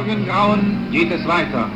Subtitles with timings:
[0.00, 1.68] Morgengrauen geht es weiter.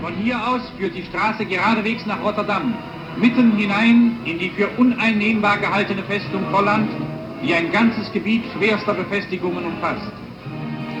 [0.00, 2.74] Von hier aus führt die Straße geradewegs nach Rotterdam,
[3.16, 6.88] mitten hinein in die für uneinnehmbar gehaltene Festung Holland,
[7.42, 10.12] die ein ganzes Gebiet schwerster Befestigungen umfasst.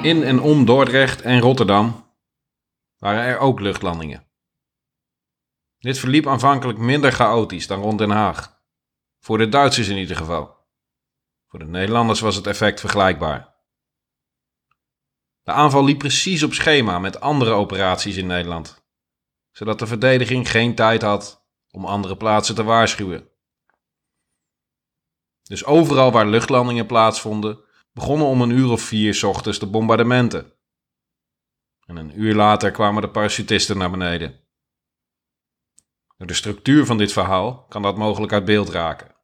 [0.02, 2.04] In en om Dordrecht en Rotterdam
[2.98, 4.22] waren er ook luchtlandingen.
[5.78, 8.60] Dit verliep aanvankelijk minder chaotisch dan rond Den Haag.
[9.20, 10.56] Voor de Duitsers in ieder geval.
[11.48, 13.49] Voor de Nederlanders was het effect vergelijkbaar.
[15.50, 18.84] De aanval liep precies op schema met andere operaties in Nederland,
[19.50, 23.28] zodat de verdediging geen tijd had om andere plaatsen te waarschuwen.
[25.42, 27.58] Dus overal waar luchtlandingen plaatsvonden,
[27.92, 30.52] begonnen om een uur of vier ochtends de bombardementen.
[31.86, 34.40] En een uur later kwamen de parachutisten naar beneden.
[36.16, 39.14] Door de structuur van dit verhaal kan dat mogelijk uit beeld raken.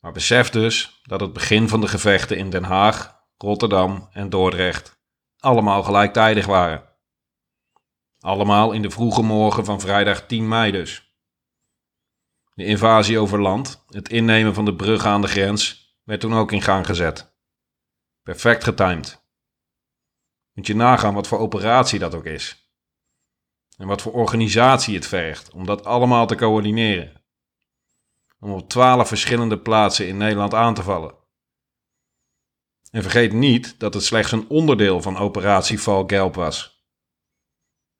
[0.00, 4.97] Maar besef dus dat het begin van de gevechten in Den Haag, Rotterdam en Dordrecht
[5.38, 6.88] allemaal gelijktijdig waren.
[8.20, 11.12] Allemaal in de vroege morgen van vrijdag 10 mei dus.
[12.54, 16.52] De invasie over land, het innemen van de brug aan de grens, werd toen ook
[16.52, 17.36] in gang gezet.
[18.22, 19.26] Perfect getimed.
[20.52, 22.72] Moet je nagaan wat voor operatie dat ook is.
[23.76, 27.24] En wat voor organisatie het vergt om dat allemaal te coördineren.
[28.40, 31.17] Om op twaalf verschillende plaatsen in Nederland aan te vallen.
[32.90, 36.86] En vergeet niet dat het slechts een onderdeel van operatie Valgelb was.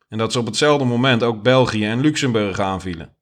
[0.08, 3.16] En dat ze op hetzelfde moment ook België en Luxemburg aanvielen.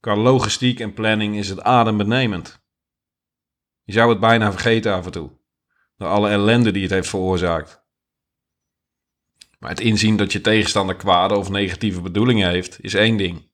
[0.00, 2.62] Qua logistiek en planning is het adembenemend.
[3.82, 5.30] Je zou het bijna vergeten af en toe,
[5.96, 7.82] door alle ellende die het heeft veroorzaakt.
[9.58, 13.48] Maar het inzien dat je tegenstander kwade of negatieve bedoelingen heeft, is één ding.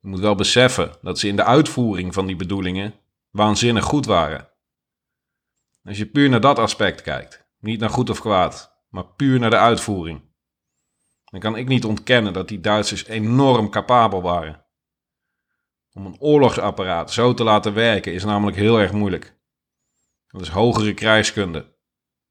[0.00, 2.94] Je moet wel beseffen dat ze in de uitvoering van die bedoelingen
[3.30, 4.51] waanzinnig goed waren.
[5.84, 9.50] Als je puur naar dat aspect kijkt, niet naar goed of kwaad, maar puur naar
[9.50, 10.30] de uitvoering,
[11.24, 14.66] dan kan ik niet ontkennen dat die Duitsers enorm capabel waren.
[15.92, 19.40] Om een oorlogsapparaat zo te laten werken is namelijk heel erg moeilijk.
[20.26, 21.76] Dat is hogere krijgskunde.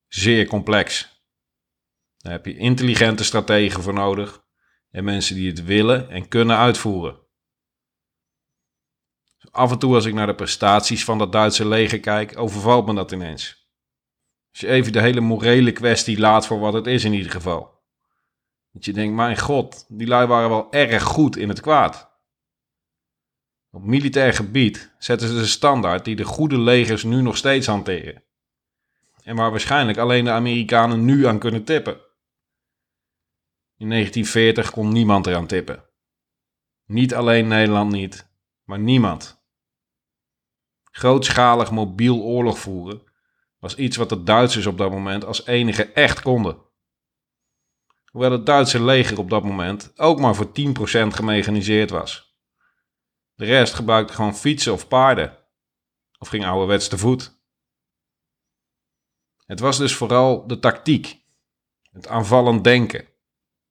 [0.08, 1.20] Zeer complex.
[2.18, 4.44] Daar heb je intelligente strategen voor nodig
[4.92, 7.21] en mensen die het willen en kunnen uitvoeren.
[9.52, 12.94] Af en toe als ik naar de prestaties van dat Duitse leger kijk, overvalt me
[12.94, 13.70] dat ineens.
[14.52, 17.80] Als je even de hele morele kwestie laat voor wat het is in ieder geval.
[18.72, 22.12] Dat je denkt, mijn god, die lui waren wel erg goed in het kwaad.
[23.72, 28.24] Op militair gebied zetten ze de standaard die de goede legers nu nog steeds hanteren.
[29.24, 31.94] En waar waarschijnlijk alleen de Amerikanen nu aan kunnen tippen.
[33.78, 35.84] In 1940 kon niemand eraan tippen.
[36.86, 38.30] Niet alleen Nederland niet,
[38.64, 39.41] maar niemand.
[40.92, 43.04] Grootschalig mobiel oorlog voeren
[43.60, 46.70] was iets wat de Duitsers op dat moment als enige echt konden.
[48.06, 50.52] Hoewel het Duitse leger op dat moment ook maar voor 10%
[51.08, 52.36] gemechaniseerd was.
[53.36, 55.38] De rest gebruikte gewoon fietsen of paarden.
[56.20, 57.40] Of ging ouderwets te voet.
[59.46, 61.20] Het was dus vooral de tactiek.
[61.92, 63.08] Het aanvallend denken.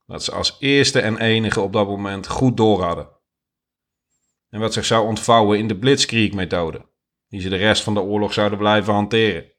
[0.07, 3.09] Dat ze als eerste en enige op dat moment goed door hadden.
[4.49, 6.90] En wat zich zou ontvouwen in de Blitzkrieg-methode,
[7.31, 9.53] die ze de rest van de oorlog zouden blijven hanteren.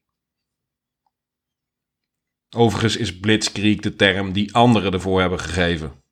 [2.56, 6.04] Overigens is Blitzkrieg de term die anderen ervoor hebben gegeven.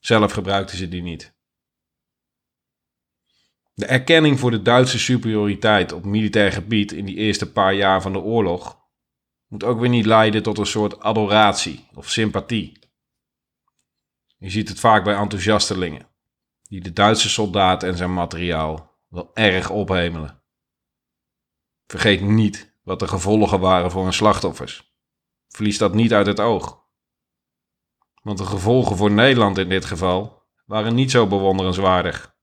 [0.00, 1.38] Zelf gebruikten ze die niet.
[3.74, 8.12] De erkenning voor de Duitse superioriteit op militair gebied in die eerste paar jaar van
[8.12, 8.78] de oorlog
[9.46, 12.78] moet ook weer niet leiden tot een soort adoratie of sympathie.
[14.36, 16.08] Je ziet het vaak bij enthousiastelingen,
[16.62, 20.39] die de Duitse soldaat en zijn materiaal wel erg ophemelen.
[21.90, 24.94] Vergeet niet wat de gevolgen waren voor hun slachtoffers.
[25.48, 26.84] Verlies dat niet uit het oog.
[28.22, 32.36] Want de gevolgen voor Nederland in dit geval waren niet zo bewonderenswaardig.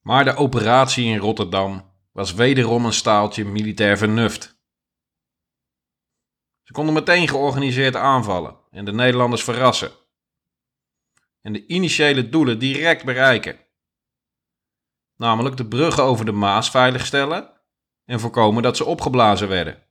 [0.00, 4.60] Maar de operatie in Rotterdam was wederom een staaltje militair vernuft.
[6.62, 9.90] Ze konden meteen georganiseerd aanvallen en de Nederlanders verrassen.
[11.40, 13.65] En de initiële doelen direct bereiken.
[15.16, 17.50] Namelijk de bruggen over de Maas veiligstellen
[18.04, 19.82] en voorkomen dat ze opgeblazen werden.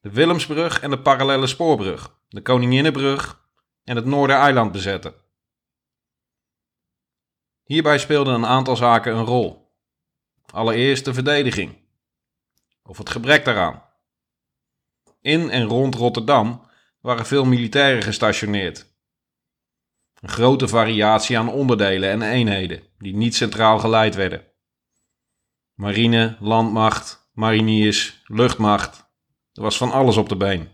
[0.00, 3.48] De Willemsbrug en de parallele spoorbrug, de Koninginnenbrug
[3.84, 5.14] en het Noordereiland bezetten.
[7.64, 9.76] Hierbij speelden een aantal zaken een rol.
[10.46, 11.78] Allereerst de verdediging,
[12.82, 13.82] of het gebrek daaraan.
[15.20, 16.66] In en rond Rotterdam
[17.00, 18.87] waren veel militairen gestationeerd.
[20.20, 24.46] Een grote variatie aan onderdelen en eenheden die niet centraal geleid werden.
[25.74, 29.10] Marine, landmacht, mariniers, luchtmacht
[29.52, 30.68] Er was van alles op de been.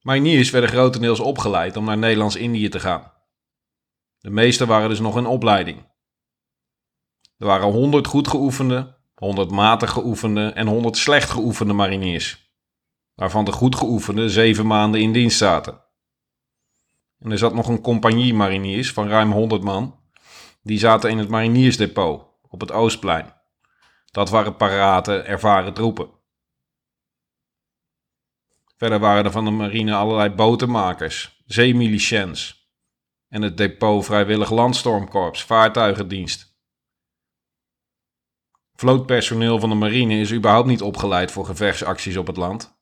[0.00, 3.12] Mariniers werden grotendeels opgeleid om naar Nederlands-Indië te gaan.
[4.18, 5.90] De meeste waren dus nog in opleiding.
[7.36, 12.54] Er waren 100 goed geoefende, 100 matig geoefende en 100 slecht geoefende mariniers,
[13.14, 15.91] waarvan de goed geoefende zeven maanden in dienst zaten.
[17.22, 20.00] En er zat nog een compagnie mariniers van ruim 100 man,
[20.62, 23.34] die zaten in het mariniersdepot op het Oostplein.
[24.10, 26.10] Dat waren parate, ervaren troepen.
[28.76, 32.70] Verder waren er van de marine allerlei botenmakers, zeemiliciëns
[33.28, 36.60] en het depot Vrijwillig Landstormkorps, vaartuigendienst.
[38.74, 42.80] Vlootpersoneel van de marine is überhaupt niet opgeleid voor gevechtsacties op het land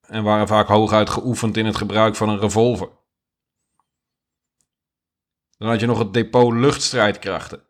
[0.00, 2.88] en waren vaak hooguit geoefend in het gebruik van een revolver.
[5.56, 7.66] Dan had je nog het depot luchtstrijdkrachten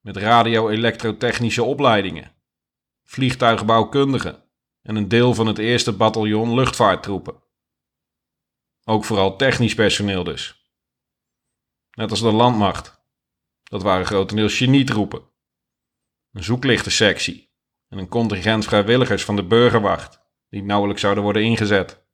[0.00, 2.34] met radio-elektrotechnische opleidingen,
[3.04, 4.44] vliegtuigbouwkundigen
[4.82, 7.42] en een deel van het eerste bataljon luchtvaarttroepen.
[8.84, 10.70] Ook vooral technisch personeel dus.
[11.90, 13.00] Net als de landmacht.
[13.62, 15.22] Dat waren grotendeels genietroepen.
[16.32, 17.52] Een zoeklichtensectie
[17.88, 22.06] en een contingent vrijwilligers van de burgerwacht, die nauwelijks zouden worden ingezet.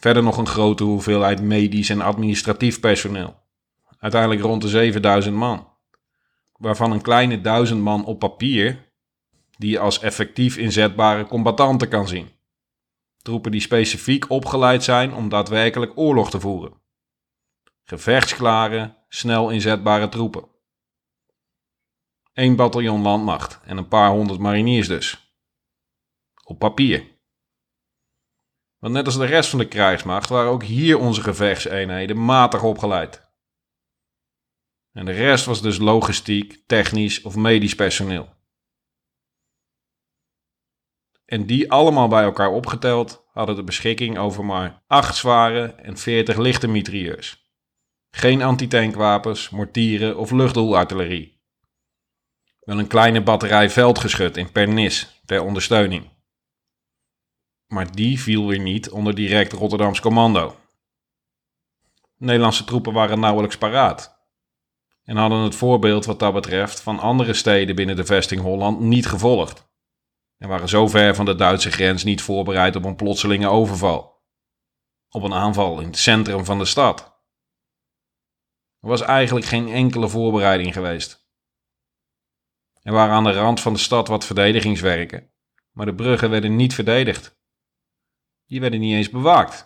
[0.00, 3.36] Verder nog een grote hoeveelheid medisch en administratief personeel.
[3.98, 5.68] Uiteindelijk rond de 7000 man.
[6.52, 8.92] Waarvan een kleine duizend man op papier
[9.56, 12.28] die je als effectief inzetbare combattanten kan zien.
[13.22, 16.72] Troepen die specifiek opgeleid zijn om daadwerkelijk oorlog te voeren.
[17.84, 20.48] Gevechtsklare, snel inzetbare troepen.
[22.32, 25.32] Eén bataljon landmacht en een paar honderd mariniers dus.
[26.44, 27.17] Op papier.
[28.78, 33.26] Want net als de rest van de krijgsmacht waren ook hier onze gevechtseenheden matig opgeleid.
[34.92, 38.36] En de rest was dus logistiek, technisch of medisch personeel.
[41.24, 46.36] En die allemaal bij elkaar opgeteld hadden de beschikking over maar 8 zware en 40
[46.36, 47.46] lichte mitrailleurs.
[48.10, 51.40] Geen antitankwapens, mortieren of luchtdoelartillerie.
[52.60, 56.17] Wel een kleine batterij veldgeschut in Pernis ter ondersteuning.
[57.68, 60.56] Maar die viel weer niet onder direct Rotterdams commando.
[62.16, 64.16] Nederlandse troepen waren nauwelijks paraat.
[65.04, 69.06] En hadden het voorbeeld wat dat betreft van andere steden binnen de vesting Holland niet
[69.06, 69.68] gevolgd
[70.38, 74.26] en waren zo ver van de Duitse grens niet voorbereid op een plotselinge overval.
[75.08, 77.00] Op een aanval in het centrum van de stad.
[78.80, 81.30] Er was eigenlijk geen enkele voorbereiding geweest.
[82.82, 85.32] Er waren aan de rand van de stad wat verdedigingswerken,
[85.70, 87.37] maar de bruggen werden niet verdedigd.
[88.48, 89.60] Die werden niet eens bewaakt.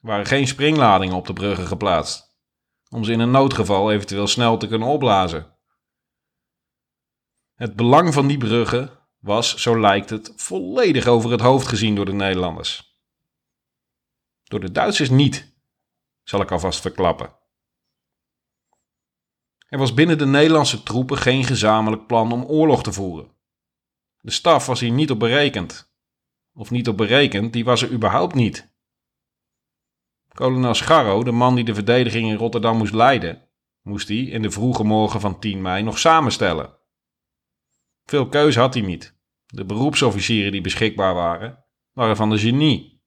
[0.00, 2.36] Er waren geen springladingen op de bruggen geplaatst,
[2.88, 5.54] om ze in een noodgeval eventueel snel te kunnen opblazen.
[7.54, 12.04] Het belang van die bruggen was, zo lijkt het, volledig over het hoofd gezien door
[12.04, 12.98] de Nederlanders.
[14.42, 15.54] Door de Duitsers niet,
[16.22, 17.34] zal ik alvast verklappen.
[19.68, 23.30] Er was binnen de Nederlandse troepen geen gezamenlijk plan om oorlog te voeren.
[24.20, 25.85] De staf was hier niet op berekend.
[26.56, 28.74] Of niet op berekend, die was er überhaupt niet.
[30.32, 33.48] Kolonel Scharro, de man die de verdediging in Rotterdam moest leiden,
[33.82, 36.76] moest hij in de vroege morgen van 10 mei nog samenstellen.
[38.04, 39.18] Veel keus had hij niet.
[39.46, 43.04] De beroepsofficieren die beschikbaar waren, waren van de genie.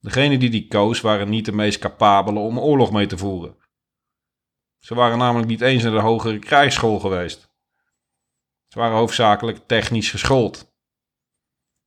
[0.00, 3.56] Degenen die die koos waren niet de meest capabelen om oorlog mee te voeren.
[4.78, 7.50] Ze waren namelijk niet eens naar de hogere krijgsschool geweest.
[8.68, 10.71] Ze waren hoofdzakelijk technisch geschoold.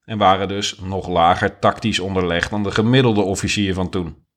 [0.06, 4.28] En waren dus nog lager tactisch onderlegd dan de gemiddelde officier van toen.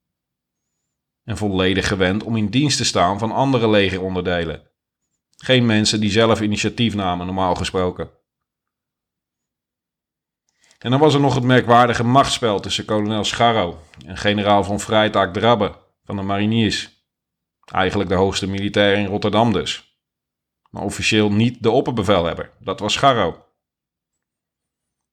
[1.24, 4.70] En volledig gewend om in dienst te staan van andere legeronderdelen.
[5.36, 8.10] Geen mensen die zelf initiatief namen, normaal gesproken.
[10.78, 15.32] En dan was er nog het merkwaardige machtsspel tussen kolonel Scharro en generaal van Vrijtaak
[15.32, 17.06] Drabbe van de mariniers.
[17.64, 19.98] Eigenlijk de hoogste militair in Rotterdam dus.
[20.70, 23.47] Maar officieel niet de opperbevelhebber, dat was Scharro.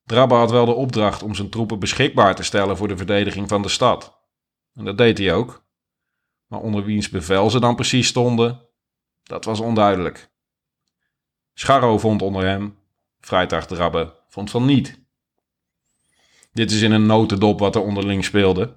[0.06, 3.62] Drabbe had wel de opdracht om zijn troepen beschikbaar te stellen voor de verdediging van
[3.62, 4.20] de stad.
[4.74, 5.64] En dat deed hij ook.
[6.48, 8.62] Maar onder wiens bevel ze dan precies stonden,
[9.24, 10.30] dat was onduidelijk.
[11.54, 12.78] Scharro vond onder hem,
[13.20, 15.00] Vrijdag Drabbe vond van niet.
[16.54, 18.76] Dit is in een notendop wat er onderling speelde.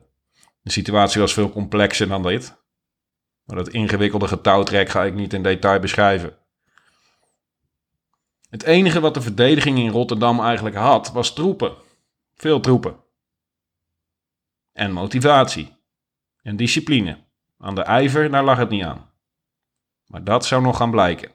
[0.63, 2.57] De situatie was veel complexer dan dit.
[3.45, 6.38] Maar dat ingewikkelde getouwtrek ga ik niet in detail beschrijven.
[8.49, 11.77] Het enige wat de verdediging in Rotterdam eigenlijk had, was troepen.
[12.35, 13.05] Veel troepen.
[14.73, 15.77] En motivatie.
[16.43, 17.27] En discipline.
[17.59, 19.13] Aan de ijver, daar lag het niet aan.
[20.07, 21.33] Maar dat zou nog gaan blijken.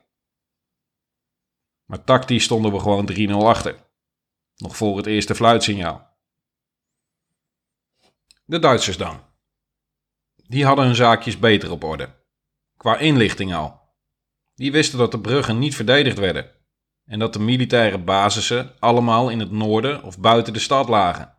[1.85, 3.91] Maar tactisch stonden we gewoon 3-0 achter.
[4.55, 6.17] nog voor het eerste fluitsignaal.
[8.45, 9.23] De Duitsers dan.
[10.35, 12.23] Die hadden hun zaakjes beter op orde.
[12.77, 13.81] Qua inlichting al.
[14.55, 16.62] Die wisten dat de bruggen niet verdedigd werden
[17.05, 21.35] en dat de militaire basissen allemaal in het noorden of buiten de stad lagen.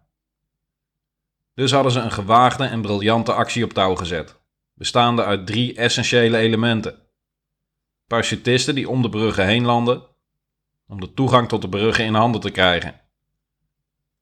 [1.55, 4.41] Dus hadden ze een gewaagde en briljante actie op touw gezet,
[4.75, 7.03] bestaande uit drie essentiële elementen.
[8.07, 10.03] Parachutisten die om de bruggen heen landen,
[10.87, 13.01] om de toegang tot de bruggen in handen te krijgen.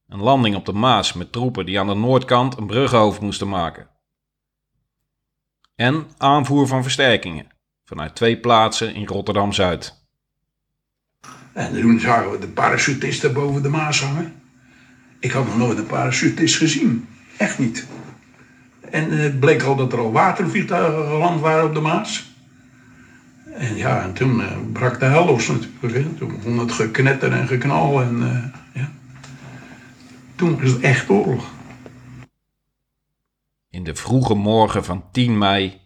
[0.08, 3.90] Een landing op de Maas met troepen die aan de noordkant een bruggenhoofd moesten maken.
[5.74, 7.46] En aanvoer van versterkingen
[7.84, 10.01] vanuit twee plaatsen in Rotterdam-Zuid.
[11.52, 14.32] En toen zagen we de parachutisten boven de Maas hangen.
[15.20, 17.08] Ik had nog nooit een parachutist gezien.
[17.36, 17.86] Echt niet.
[18.90, 22.30] En het bleek al dat er al watervliegtuigen geland waren op de Maas.
[23.54, 26.18] En ja, en toen uh, brak de hel los natuurlijk.
[26.18, 28.02] Toen begon het geknetter en geknal.
[28.02, 28.44] En, uh,
[28.82, 28.90] ja.
[30.34, 31.44] Toen was het echt oorlog.
[33.70, 35.80] In de vroege morgen van 10 mei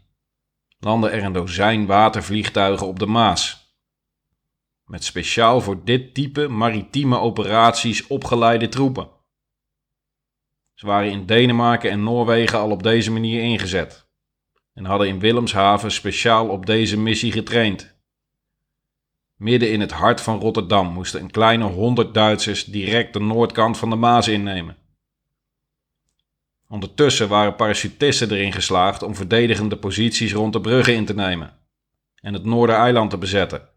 [0.78, 3.65] landden er een dozijn watervliegtuigen op de Maas.
[4.87, 9.11] Met speciaal voor dit type maritieme operaties opgeleide troepen.
[10.75, 14.09] Ze waren in Denemarken en Noorwegen al op deze manier ingezet
[14.73, 17.95] en hadden in Willemshaven speciaal op deze missie getraind.
[19.37, 23.90] Midden in het hart van Rotterdam moesten een kleine honderd Duitsers direct de noordkant van
[23.90, 24.76] de Maas innemen.
[26.69, 31.59] Ondertussen waren parachutisten erin geslaagd om verdedigende posities rond de bruggen in te nemen
[32.14, 33.75] en het Noordereiland te bezetten.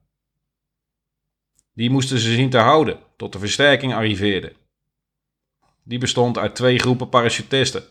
[1.80, 4.54] Die moesten ze zien te houden tot de versterking arriveerde.
[5.84, 7.84] Die bestond uit twee groepen parachutisten.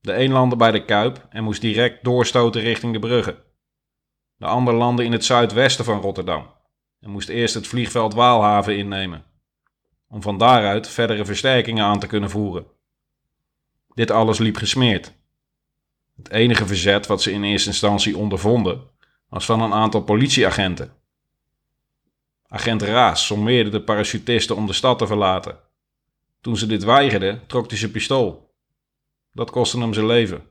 [0.00, 3.36] De een landde bij de Kuip en moest direct doorstoten richting de bruggen.
[4.36, 6.46] De ander landde in het zuidwesten van Rotterdam
[7.00, 9.24] en moest eerst het vliegveld Waalhaven innemen,
[10.08, 12.66] om van daaruit verdere versterkingen aan te kunnen voeren.
[13.94, 15.12] Dit alles liep gesmeerd.
[16.16, 18.90] Het enige verzet wat ze in eerste instantie ondervonden
[19.28, 20.97] was van een aantal politieagenten.
[22.48, 25.58] Agent Raas sommeerde de parachutisten om de stad te verlaten.
[26.40, 28.54] Toen ze dit weigerden, trok hij zijn pistool.
[29.32, 30.42] Dat kostte hem zijn leven.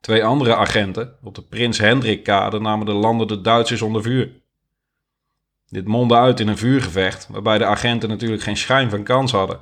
[0.00, 4.42] Twee andere agenten op de Prins Hendrikkade namen de landende Duitsers onder vuur.
[5.68, 9.60] Dit mondde uit in een vuurgevecht, waarbij de agenten natuurlijk geen schijn van kans hadden.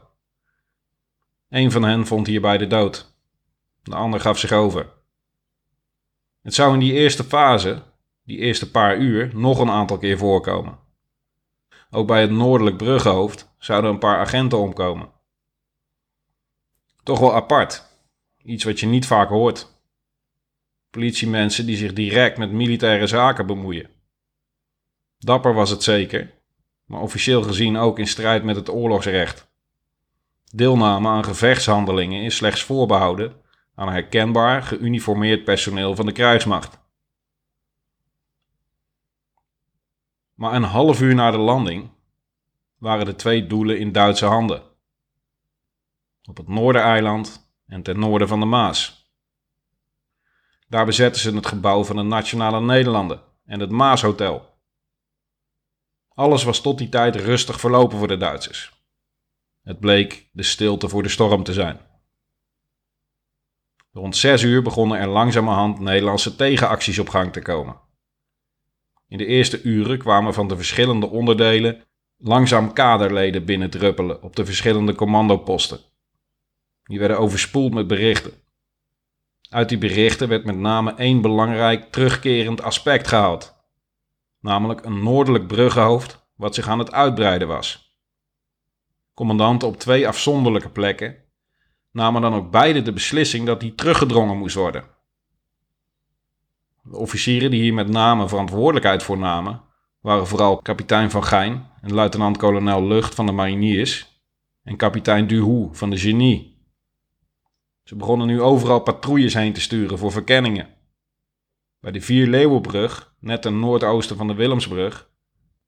[1.48, 3.14] Een van hen vond hierbij de dood.
[3.82, 4.86] De ander gaf zich over.
[6.42, 7.82] Het zou in die eerste fase,
[8.24, 10.81] die eerste paar uur, nog een aantal keer voorkomen.
[11.94, 15.10] Ook bij het noordelijk bruggenhoofd zouden een paar agenten omkomen.
[17.02, 17.86] Toch wel apart.
[18.42, 19.70] Iets wat je niet vaak hoort.
[20.90, 23.90] Politiemensen die zich direct met militaire zaken bemoeien.
[25.18, 26.30] Dapper was het zeker,
[26.84, 29.50] maar officieel gezien ook in strijd met het oorlogsrecht.
[30.52, 33.36] Deelname aan gevechtshandelingen is slechts voorbehouden
[33.74, 36.81] aan herkenbaar geuniformeerd personeel van de krijgsmacht.
[40.42, 41.90] Maar een half uur na de landing
[42.78, 44.62] waren de twee doelen in Duitse handen.
[46.28, 49.12] Op het Noordereiland en ten noorden van de Maas.
[50.68, 54.58] Daar bezetten ze het gebouw van de Nationale Nederlanden en het Maashotel.
[56.08, 58.86] Alles was tot die tijd rustig verlopen voor de Duitsers.
[59.60, 61.80] Het bleek de stilte voor de storm te zijn.
[63.92, 67.90] Rond zes uur begonnen er langzamerhand Nederlandse tegenacties op gang te komen.
[69.12, 71.82] In de eerste uren kwamen van de verschillende onderdelen
[72.16, 75.80] langzaam kaderleden binnendruppelen op de verschillende commandoposten.
[76.84, 78.32] Die werden overspoeld met berichten.
[79.50, 83.54] Uit die berichten werd met name één belangrijk terugkerend aspect gehaald,
[84.40, 87.96] namelijk een noordelijk bruggenhoofd wat zich aan het uitbreiden was.
[89.14, 91.16] Commandanten op twee afzonderlijke plekken
[91.90, 95.00] namen dan ook beide de beslissing dat die teruggedrongen moest worden.
[96.82, 99.62] De officieren die hier met name verantwoordelijkheid voor namen,
[100.00, 104.20] waren vooral kapitein Van Gijn en luitenant-kolonel Lucht van de Mariniers
[104.62, 106.52] en kapitein Duhoe van de Genie.
[107.82, 110.68] Ze begonnen nu overal patrouilles heen te sturen voor verkenningen.
[111.80, 115.10] Bij de Vier Leeuwenbrug, net ten noordoosten van de Willemsbrug,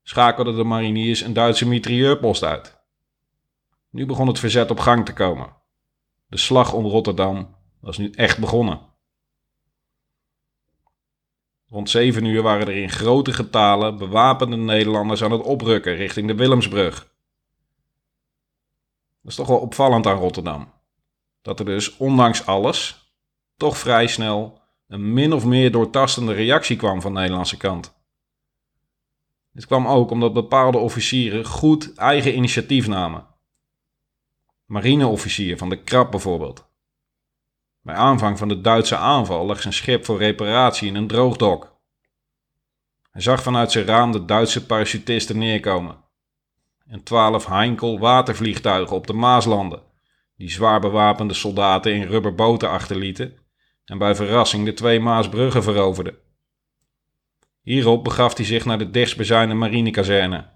[0.03, 2.83] schakelden de mariniers een Duitse mitrailleurpost uit.
[3.89, 5.55] Nu begon het verzet op gang te komen.
[6.27, 8.79] De slag om Rotterdam was nu echt begonnen.
[11.69, 16.35] Rond 7 uur waren er in grote getalen bewapende Nederlanders aan het oprukken richting de
[16.35, 17.13] Willemsbrug.
[19.21, 20.71] Dat is toch wel opvallend aan Rotterdam.
[21.41, 23.09] Dat er dus ondanks alles
[23.57, 27.93] toch vrij snel een min of meer doortastende reactie kwam van de Nederlandse kant.
[29.51, 33.33] Dit kwam ook omdat bepaalde officieren goed eigen initiatief namen
[34.65, 36.65] marineofficier van de Krab bijvoorbeeld.
[37.85, 41.77] Bij aanvang van de Duitse aanval lag zijn schip voor reparatie in een droogdok.
[43.11, 45.97] Hij zag vanuit zijn raam de Duitse parachutisten neerkomen
[46.87, 49.81] en twaalf Heinkel watervliegtuigen op de Maas landen,
[50.37, 53.37] die zwaar bewapende soldaten in rubberboten achterlieten
[53.85, 56.17] en bij verrassing de twee Maasbruggen veroverden.
[57.61, 60.49] Hierop begaf hij zich naar de dichtstbijzijnde marinekazerne,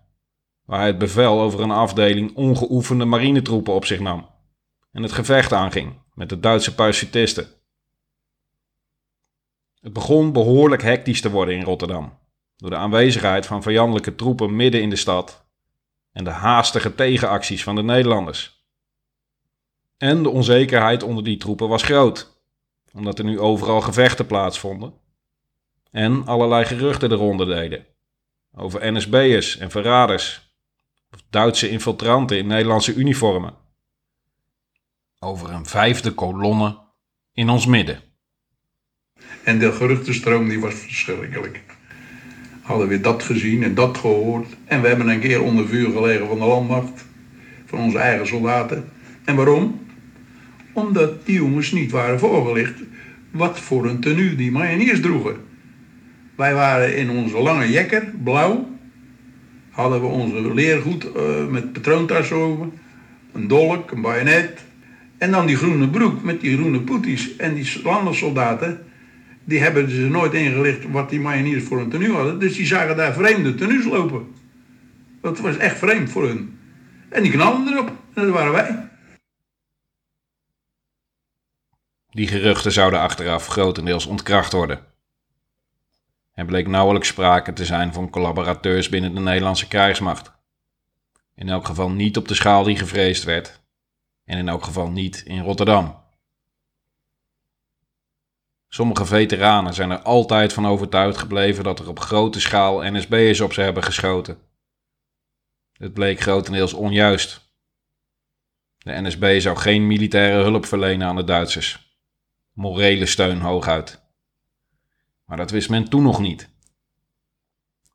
[0.66, 4.38] waar hij het bevel over een afdeling ongeoefende marinetroepen op zich nam
[4.92, 7.48] en het gevecht aanging met de Duitse parachutisten.
[9.80, 12.20] Het begon behoorlijk hectisch te worden in Rotterdam,
[12.56, 15.46] door de aanwezigheid van vijandelijke troepen midden in de stad
[16.12, 18.68] en de haastige tegenacties van de Nederlanders.
[19.98, 22.42] En de onzekerheid onder die troepen was groot,
[22.94, 24.94] omdat er nu overal gevechten plaatsvonden
[25.92, 27.86] en allerlei geruchten de ronde deden
[28.56, 30.54] over NSB'ers en verraders,
[31.12, 33.54] of Duitse infiltranten in Nederlandse uniformen,
[35.20, 36.78] over een vijfde kolonne
[37.34, 38.00] in ons midden.
[39.44, 41.62] En de geruchtenstroom die was verschrikkelijk.
[42.62, 44.56] Hadden we dat gezien en dat gehoord.
[44.66, 47.06] En we hebben een keer onder vuur gelegen van de landmacht.
[47.66, 48.90] Van onze eigen soldaten.
[49.26, 49.88] En waarom?
[50.74, 52.80] Omdat die jongens niet waren voorgelicht
[53.32, 55.36] wat voor een tenue die mariniers droegen.
[56.36, 58.78] Wij waren in onze lange jekker, blauw.
[59.70, 62.68] Hadden we onze leergoed uh, met patroontas over.
[63.32, 64.68] Een dolk, een bajonet.
[65.20, 67.36] En dan die groene broek met die groene poeties.
[67.36, 68.86] En die landensoldaten,
[69.44, 72.40] die hebben ze nooit ingelicht wat die mariniers voor een tenue hadden.
[72.40, 74.28] Dus die zagen daar vreemde tenues lopen.
[75.22, 76.60] Dat was echt vreemd voor hun.
[77.10, 77.88] En die knalden erop.
[78.14, 78.90] En dat waren wij.
[82.10, 84.80] Die geruchten zouden achteraf grotendeels ontkracht worden.
[86.34, 90.32] Er bleek nauwelijks sprake te zijn van collaborateurs binnen de Nederlandse krijgsmacht.
[91.36, 93.59] In elk geval niet op de schaal die gevreesd werd.
[94.30, 96.04] En in elk geval niet in Rotterdam.
[98.68, 103.54] Sommige veteranen zijn er altijd van overtuigd gebleven dat er op grote schaal NSB'ers op
[103.54, 104.38] ze hebben geschoten.
[105.74, 107.54] Het bleek grotendeels onjuist.
[108.78, 111.98] De NSB zou geen militaire hulp verlenen aan de Duitsers.
[112.52, 114.02] Morele steun hooguit.
[115.26, 116.50] Maar dat wist men toen nog niet.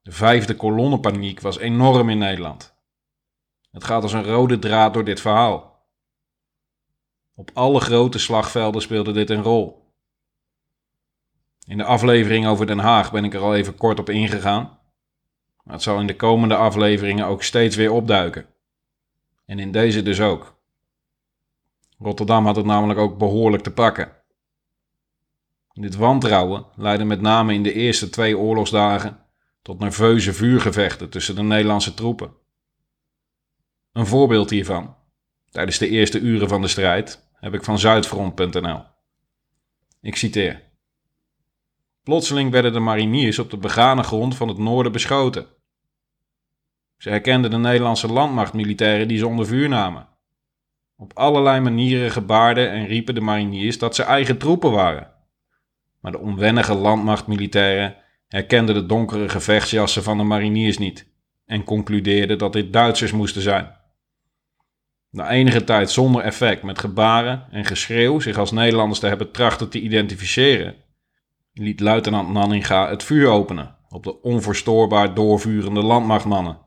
[0.03, 2.75] De vijfde kolonnenpaniek was enorm in Nederland.
[3.71, 5.74] Het gaat als een rode draad door dit verhaal.
[7.35, 9.93] Op alle grote slagvelden speelde dit een rol.
[11.67, 14.79] In de aflevering over Den Haag ben ik er al even kort op ingegaan.
[15.63, 18.47] Maar het zal in de komende afleveringen ook steeds weer opduiken.
[19.47, 20.63] En in deze dus ook.
[21.99, 24.13] Rotterdam had het namelijk ook behoorlijk te pakken.
[25.73, 29.19] Dit wantrouwen leidde met name in de eerste twee oorlogsdagen
[29.63, 32.33] tot nerveuze vuurgevechten tussen de Nederlandse troepen.
[33.93, 34.97] Een voorbeeld hiervan,
[35.51, 38.83] tijdens de eerste uren van de strijd, heb ik van Zuidfront.nl.
[40.01, 40.63] Ik citeer.
[42.03, 45.47] Plotseling werden de mariniers op de begane grond van het noorden beschoten.
[46.97, 50.09] Ze herkenden de Nederlandse landmachtmilitairen die ze onder vuur namen.
[50.97, 55.13] Op allerlei manieren gebaarden en riepen de mariniers dat ze eigen troepen waren.
[56.01, 57.97] Maar de onwennige landmachtmilitairen
[58.29, 61.13] herkenden de donkere gevechtsjassen van de mariniers niet
[61.47, 63.83] en concludeerden dat dit Duitsers moesten zijn.
[65.15, 69.69] Na enige tijd zonder effect met gebaren en geschreeuw zich als Nederlanders te hebben trachten
[69.69, 70.77] te identificeren,
[71.53, 76.59] liet luitenant Nanninga het vuur openen op de onverstoorbaar doorvurende landmachtmannen.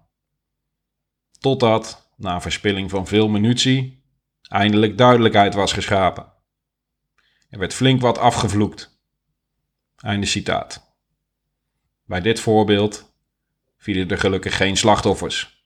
[1.39, 4.03] Totdat, na verspilling van veel munitie,
[4.41, 6.33] eindelijk duidelijkheid was geschapen.
[7.49, 9.01] Er werd flink wat afgevloekt.
[9.97, 10.97] Einde citaat.
[12.05, 13.13] Bij dit voorbeeld
[13.77, 15.56] vielen er gelukkig geen slachtoffers.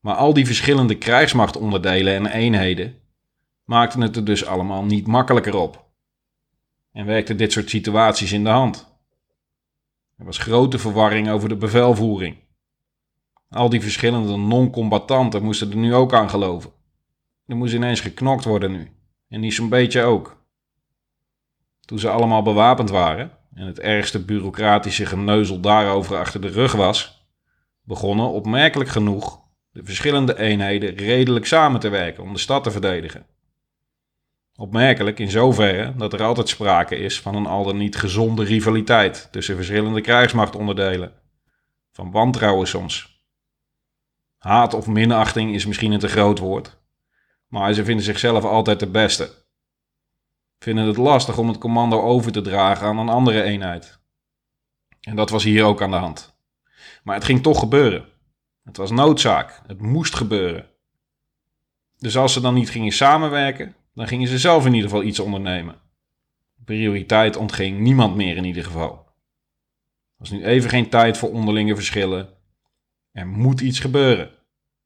[0.00, 3.00] Maar al die verschillende krijgsmachtonderdelen en eenheden
[3.64, 5.88] maakten het er dus allemaal niet makkelijker op
[6.92, 8.98] en werkte dit soort situaties in de hand.
[10.16, 12.36] Er was grote verwarring over de bevelvoering.
[13.48, 16.70] Al die verschillende non-combattanten moesten er nu ook aan geloven.
[17.46, 18.92] Er moest ineens geknokt worden nu.
[19.28, 20.44] En niet zo'n beetje ook.
[21.80, 27.26] Toen ze allemaal bewapend waren en het ergste bureaucratische geneuzel daarover achter de rug was,
[27.82, 29.40] begonnen opmerkelijk genoeg
[29.72, 33.26] de verschillende eenheden redelijk samen te werken om de stad te verdedigen.
[34.56, 39.28] Opmerkelijk in zoverre dat er altijd sprake is van een al dan niet gezonde rivaliteit
[39.30, 41.12] tussen verschillende krijgsmachtonderdelen.
[41.92, 43.24] Van wantrouwen soms.
[44.38, 46.78] Haat of minachting is misschien een te groot woord,
[47.46, 49.30] maar ze vinden zichzelf altijd de beste.
[50.58, 53.98] Vinden het lastig om het commando over te dragen aan een andere eenheid.
[55.00, 56.38] En dat was hier ook aan de hand.
[57.02, 58.08] Maar het ging toch gebeuren.
[58.70, 60.68] Het was noodzaak, het moest gebeuren.
[61.98, 65.20] Dus als ze dan niet gingen samenwerken, dan gingen ze zelf in ieder geval iets
[65.20, 65.80] ondernemen.
[66.64, 68.92] Prioriteit ontging niemand meer in ieder geval.
[68.92, 72.28] Er was nu even geen tijd voor onderlinge verschillen.
[73.12, 74.30] Er moet iets gebeuren.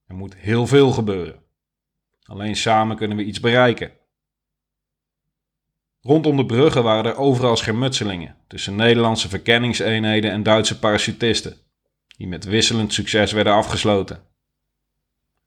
[0.06, 1.42] Er moet heel veel gebeuren.
[2.22, 3.92] Alleen samen kunnen we iets bereiken.
[6.00, 11.56] Rondom de bruggen waren er overal schermutselingen tussen Nederlandse verkenningseenheden en Duitse parachutisten,
[12.16, 14.22] die met wisselend succes werden afgesloten.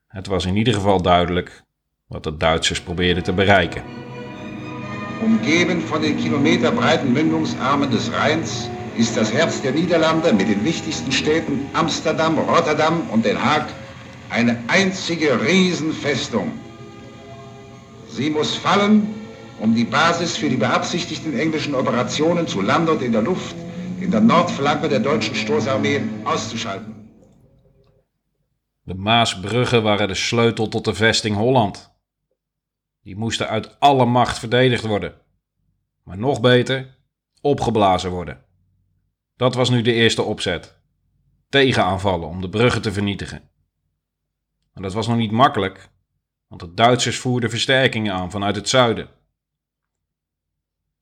[0.08, 1.64] Het was in ieder geval duidelijk
[2.08, 3.84] wat de Duitsers probeerden te bereiken.
[5.24, 11.12] Umgeben von den kilometerbreiten Mündungsarmen des Rheins ist das Herz der Niederlande mit den wichtigsten
[11.12, 13.66] Städten Amsterdam, Rotterdam und Den Haag
[14.30, 16.52] eine einzige Riesenfestung.
[18.10, 19.16] Sie muss fallen,
[19.60, 23.56] um die Basis für die beabsichtigten englischen Operationen zu Land und in der Luft
[24.00, 26.96] in der Nordflanke der deutschen Stoßarmee auszuschalten.
[28.82, 31.96] De Maasbruggen waren de sleutel tot de vesting Holland.
[33.02, 35.14] Die moesten uit alle macht verdedigd worden.
[36.04, 36.98] Maar nog beter,
[37.42, 38.46] opgeblazen worden.
[39.36, 40.82] Dat was nu de eerste opzet.
[41.50, 43.50] Tegenaanvallen om de bruggen te vernietigen.
[44.74, 45.90] Maar dat was nog niet makkelijk,
[46.48, 49.10] want de Duitsers voerden versterkingen aan vanuit het zuiden.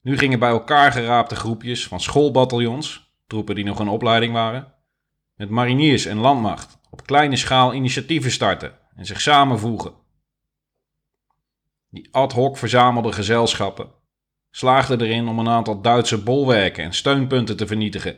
[0.05, 4.73] Nu gingen bij elkaar geraapte groepjes van schoolbataljons, troepen die nog in opleiding waren,
[5.35, 9.93] met mariniers en landmacht op kleine schaal initiatieven starten en zich samenvoegen.
[11.89, 13.91] Die ad hoc verzamelde gezelschappen
[14.51, 18.17] slaagden erin om een aantal Duitse bolwerken en steunpunten te vernietigen.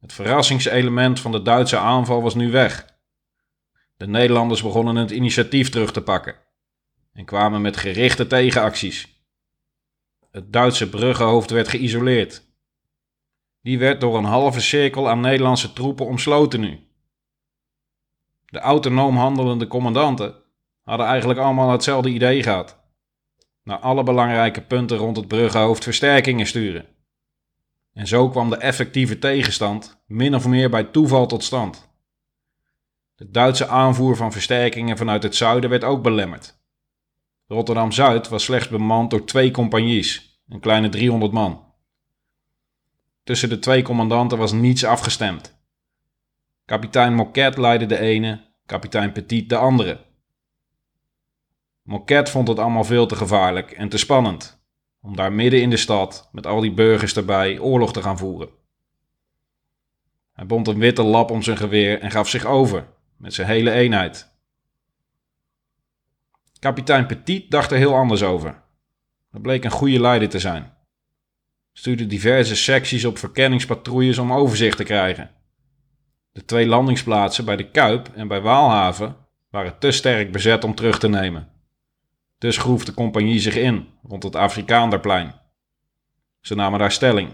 [0.00, 2.86] Het verrassingselement van de Duitse aanval was nu weg.
[3.96, 6.36] De Nederlanders begonnen het initiatief terug te pakken
[7.12, 9.13] en kwamen met gerichte tegenacties.
[10.34, 12.42] Het Duitse bruggenhoofd werd geïsoleerd.
[13.62, 16.78] Die werd door een halve cirkel aan Nederlandse troepen omsloten nu.
[18.46, 20.34] De autonoom handelende commandanten
[20.82, 22.80] hadden eigenlijk allemaal hetzelfde idee gehad.
[23.62, 26.86] Naar alle belangrijke punten rond het bruggenhoofd versterkingen sturen.
[27.92, 31.90] En zo kwam de effectieve tegenstand min of meer bij toeval tot stand.
[33.14, 36.63] De Duitse aanvoer van versterkingen vanuit het zuiden werd ook belemmerd.
[37.46, 41.72] Rotterdam-Zuid was slechts bemand door twee compagnies, een kleine 300 man.
[43.24, 45.62] Tussen de twee commandanten was niets afgestemd.
[46.64, 50.04] Kapitein Moquet leidde de ene, kapitein Petit de andere.
[51.82, 54.62] Moquet vond het allemaal veel te gevaarlijk en te spannend
[55.04, 58.48] om daar midden in de stad met al die burgers erbij oorlog te gaan voeren.
[60.32, 63.70] Hij bond een witte lap om zijn geweer en gaf zich over met zijn hele
[63.70, 64.33] eenheid.
[66.64, 68.62] Kapitein Petit dacht er heel anders over.
[69.30, 70.72] Dat bleek een goede leider te zijn.
[71.72, 75.30] Stuurde diverse secties op verkenningspatrouilles om overzicht te krijgen.
[76.32, 79.16] De twee landingsplaatsen bij de Kuip en bij Waalhaven
[79.50, 81.48] waren te sterk bezet om terug te nemen.
[82.38, 85.34] Dus groef de compagnie zich in rond het Afrikaanderplein.
[86.40, 87.32] Ze namen daar stelling.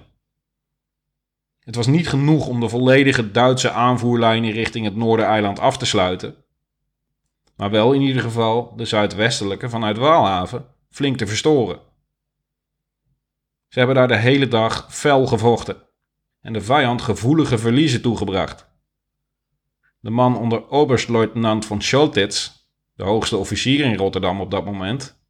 [1.59, 6.45] Het was niet genoeg om de volledige Duitse aanvoerlijnen richting het Noordereiland af te sluiten,
[7.61, 11.81] maar wel in ieder geval de zuidwestelijke vanuit Waalhaven flink te verstoren.
[13.69, 15.77] Ze hebben daar de hele dag fel gevochten
[16.41, 18.69] en de vijand gevoelige verliezen toegebracht.
[19.99, 22.51] De man onder oberstluitenant von Scholtitz,
[22.95, 25.23] de hoogste officier in Rotterdam op dat moment,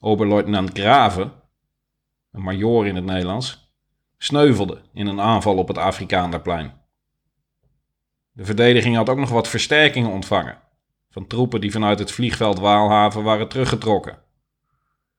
[0.00, 1.32] oberluitenant Graven,
[2.32, 3.74] een majoor in het Nederlands,
[4.18, 6.80] sneuvelde in een aanval op het Afrikaanderplein.
[8.32, 10.64] De verdediging had ook nog wat versterkingen ontvangen
[11.16, 14.18] van troepen die vanuit het vliegveld Waalhaven waren teruggetrokken.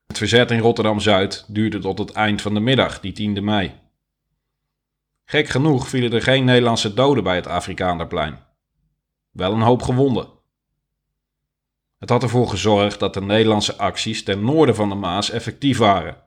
[0.08, 3.80] Het verzet in Rotterdam-Zuid duurde tot het eind van de middag, die 10e mei.
[5.26, 8.40] Gek genoeg vielen er geen Nederlandse doden bij het Afrikaanderplein.
[9.32, 10.28] Wel een hoop gewonden.
[12.00, 16.24] Het had ervoor gezorgd dat de Nederlandse acties ten noorden van de Maas effectief waren.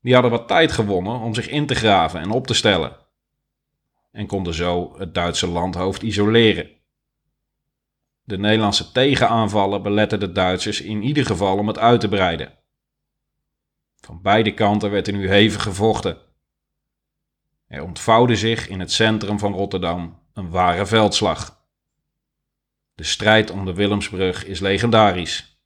[0.00, 2.96] Die hadden wat tijd gewonnen om zich in te graven en op te stellen.
[4.12, 6.76] En konden zo het Duitse landhoofd isoleren.
[8.28, 12.52] De Nederlandse tegenaanvallen beletten de Duitsers in ieder geval om het uit te breiden.
[14.00, 16.18] Van beide kanten werd er nu hevig gevochten.
[17.66, 21.64] Er ontvouwde zich in het centrum van Rotterdam een ware veldslag.
[22.94, 25.60] De strijd om de Willemsbrug is legendarisch.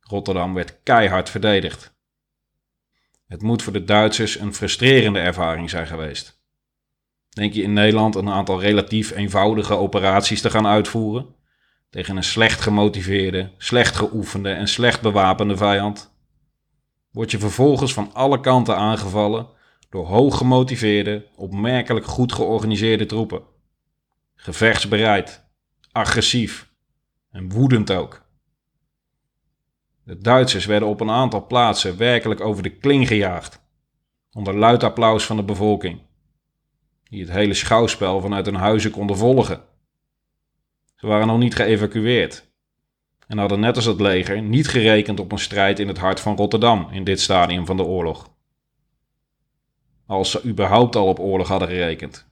[0.00, 1.94] Rotterdam werd keihard verdedigd.
[3.26, 6.42] Het moet voor de Duitsers een frustrerende ervaring zijn geweest.
[7.28, 11.42] Denk je in Nederland een aantal relatief eenvoudige operaties te gaan uitvoeren?
[11.94, 16.14] Tegen een slecht gemotiveerde, slecht geoefende en slecht bewapende vijand,
[17.10, 19.48] word je vervolgens van alle kanten aangevallen
[19.88, 23.42] door hoog gemotiveerde, opmerkelijk goed georganiseerde troepen.
[24.34, 25.44] Gevechtsbereid,
[25.92, 26.72] agressief
[27.30, 28.26] En woedend ook.
[30.04, 33.60] De Duitsers werden op een aantal plaatsen werkelijk over de kling gejaagd,
[34.32, 36.00] onder luid applaus van de bevolking,
[37.08, 39.72] die het hele schouwspel vanuit hun huizen konden volgen.
[41.04, 42.50] Ze waren nog niet geëvacueerd
[43.26, 46.36] en hadden net als het leger niet gerekend op een strijd in het hart van
[46.36, 48.30] Rotterdam in dit stadium van de oorlog.
[50.06, 52.26] Als ze überhaupt al op oorlog hadden gerekend.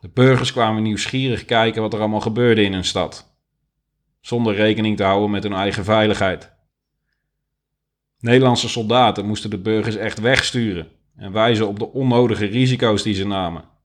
[0.00, 3.36] De burgers kwamen nieuwsgierig kijken wat er allemaal gebeurde in hun stad
[4.20, 6.52] zonder rekening te houden met hun eigen veiligheid.
[8.18, 13.26] Nederlandse soldaten moesten de burgers echt wegsturen en wijzen op de onnodige risico's die ze
[13.26, 13.75] namen.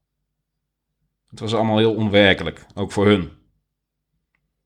[1.31, 3.31] Het was allemaal heel onwerkelijk, ook voor hun.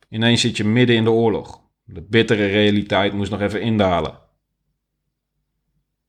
[0.09, 1.61] Ineens zit je midden in de oorlog.
[1.83, 4.19] De bittere realiteit moest nog even indalen.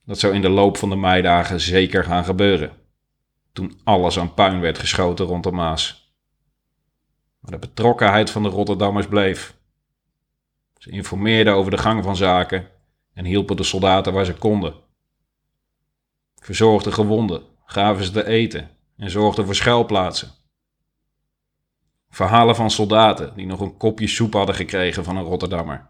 [0.05, 2.73] Dat zou in de loop van de meidagen zeker gaan gebeuren.
[3.53, 6.14] Toen alles aan puin werd geschoten rond de Maas.
[7.40, 9.57] Maar de betrokkenheid van de Rotterdammers bleef.
[10.79, 12.69] Ze informeerden over de gang van zaken
[13.12, 14.75] en hielpen de soldaten waar ze konden.
[16.35, 20.45] Verzorgden gewonden, gaven ze te eten en zorgden voor schuilplaatsen.
[22.16, 25.87] Verhalen van soldaten die nog een kopje soep hadden gekregen van een Rotterdammer.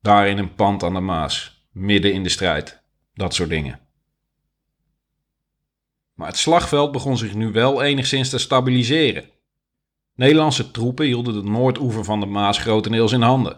[0.00, 2.82] Daar in een pand aan de Maas, midden in de strijd.
[3.14, 3.80] Dat soort dingen.
[6.14, 9.30] Maar het slagveld begon zich nu wel enigszins te stabiliseren.
[10.14, 13.56] Nederlandse troepen hielden de noordoever van de Maas grotendeels in handen.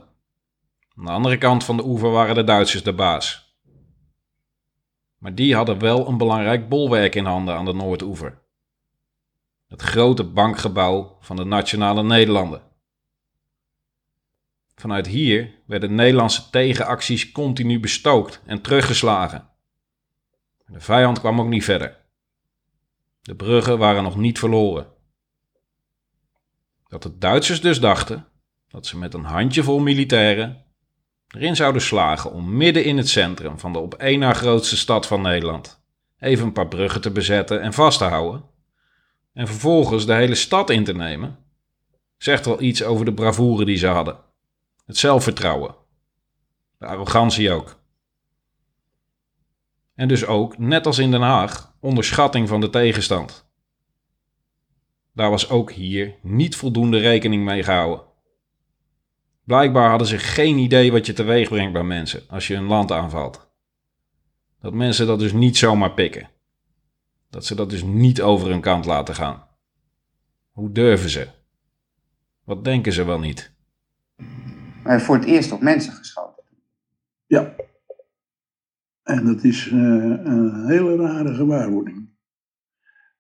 [0.96, 3.56] Aan de andere kant van de oever waren de Duitsers de baas.
[5.18, 8.39] Maar die hadden wel een belangrijk bolwerk in handen aan de Noordoever.
[9.70, 12.62] Het grote bankgebouw van de Nationale Nederlanden.
[14.74, 19.48] Vanuit hier werden Nederlandse tegenacties continu bestookt en teruggeslagen.
[20.66, 21.96] De vijand kwam ook niet verder.
[23.22, 24.86] De bruggen waren nog niet verloren.
[26.88, 28.26] Dat de Duitsers dus dachten
[28.68, 30.64] dat ze met een handjevol militairen
[31.28, 35.06] erin zouden slagen om midden in het centrum van de op één na grootste stad
[35.06, 35.82] van Nederland
[36.18, 38.44] even een paar bruggen te bezetten en vast te houden,
[39.40, 41.38] en vervolgens de hele stad in te nemen,
[42.16, 44.18] zegt wel iets over de bravoure die ze hadden.
[44.86, 45.74] Het zelfvertrouwen.
[46.78, 47.80] De arrogantie ook.
[49.94, 53.50] En dus ook, net als in Den Haag, onderschatting van de tegenstand.
[55.14, 58.04] Daar was ook hier niet voldoende rekening mee gehouden.
[59.44, 62.92] Blijkbaar hadden ze geen idee wat je teweeg brengt bij mensen als je een land
[62.92, 63.50] aanvalt.
[64.60, 66.30] Dat mensen dat dus niet zomaar pikken.
[67.30, 69.46] Dat ze dat dus niet over hun kant laten gaan.
[70.50, 71.28] Hoe durven ze?
[72.44, 73.52] Wat denken ze wel niet?
[74.82, 76.44] Maar voor het eerst op mensen geschoten.
[77.26, 77.54] Ja.
[79.02, 79.74] En dat is uh,
[80.24, 82.08] een hele rare gewaarwording.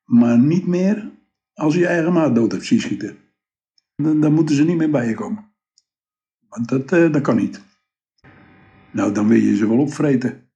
[0.04, 1.10] Maar niet meer
[1.54, 3.18] als je eigen maat dood hebt zien schieten.
[3.96, 5.52] Dan, dan moeten ze niet meer bij je komen.
[6.48, 7.62] Want dat, uh, dat kan niet.
[8.92, 10.49] Nou, dan wil je ze wel opvreten.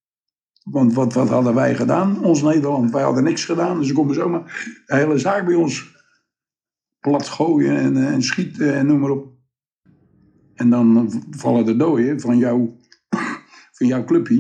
[0.65, 2.91] Want wat, wat hadden wij gedaan, ons Nederland?
[2.91, 4.43] Wij hadden niks gedaan, dus ze komen zomaar
[4.87, 5.93] de hele zaak bij ons
[7.01, 9.33] plat gooien en, eh, en schieten en noem maar op.
[10.55, 12.71] En dan vallen de doden van, jou,
[13.79, 14.39] van jouw clubje.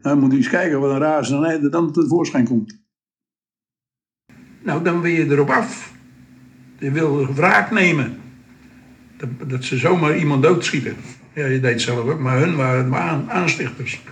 [0.00, 2.78] Dan moet je eens kijken wat een razernij er dan tevoorschijn komt.
[4.62, 5.94] Nou, dan wil je erop af.
[6.78, 8.20] Je wil wraak nemen.
[9.16, 10.96] Dat, dat ze zomaar iemand doodschieten.
[11.34, 14.02] Ja, je deed het zelf ook, maar hun waren aan, aanstichters.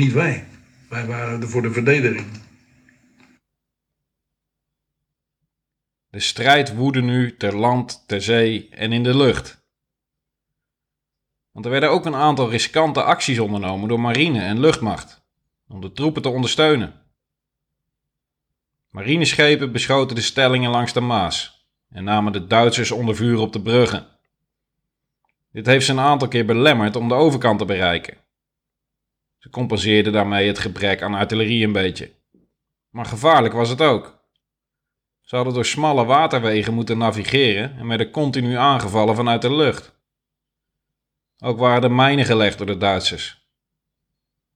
[0.00, 0.46] Niet wij.
[0.88, 2.26] Wij waren er voor de verdediging.
[6.10, 9.64] De strijd woedde nu ter land, ter zee en in de lucht.
[11.52, 15.22] Want er werden ook een aantal riskante acties ondernomen door marine en luchtmacht
[15.68, 16.92] om de troepen te ondersteunen.
[18.90, 23.62] Marineschepen beschoten de stellingen langs de Maas en namen de Duitsers onder vuur op de
[23.62, 24.06] bruggen.
[25.52, 28.28] Dit heeft ze een aantal keer belemmerd om de overkant te bereiken.
[29.40, 32.14] Ze compenseerden daarmee het gebrek aan artillerie een beetje.
[32.90, 34.18] Maar gevaarlijk was het ook.
[35.20, 39.98] Ze hadden door smalle waterwegen moeten navigeren en werden continu aangevallen vanuit de lucht.
[41.38, 43.48] Ook waren er mijnen gelegd door de Duitsers.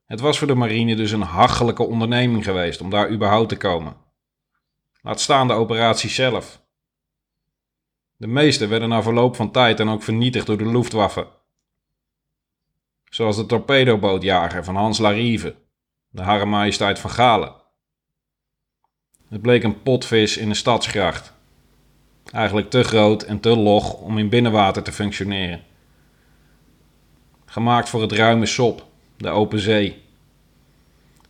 [0.05, 3.97] Het was voor de marine dus een hachelijke onderneming geweest om daar überhaupt te komen.
[5.03, 6.63] Laat staan de operatie zelf.
[8.17, 11.27] De meeste werden na verloop van tijd dan ook vernietigd door de Luftwaffe.
[13.15, 15.55] Zoals de torpedobootjager van Hans Larive,
[16.09, 17.53] de Hare Majesteit van Galen.
[19.29, 21.33] Het bleek een potvis in een stadsgracht.
[22.33, 25.63] Eigenlijk te groot en te log om in binnenwater te functioneren.
[27.45, 30.03] Gemaakt voor het ruime sop, de open zee.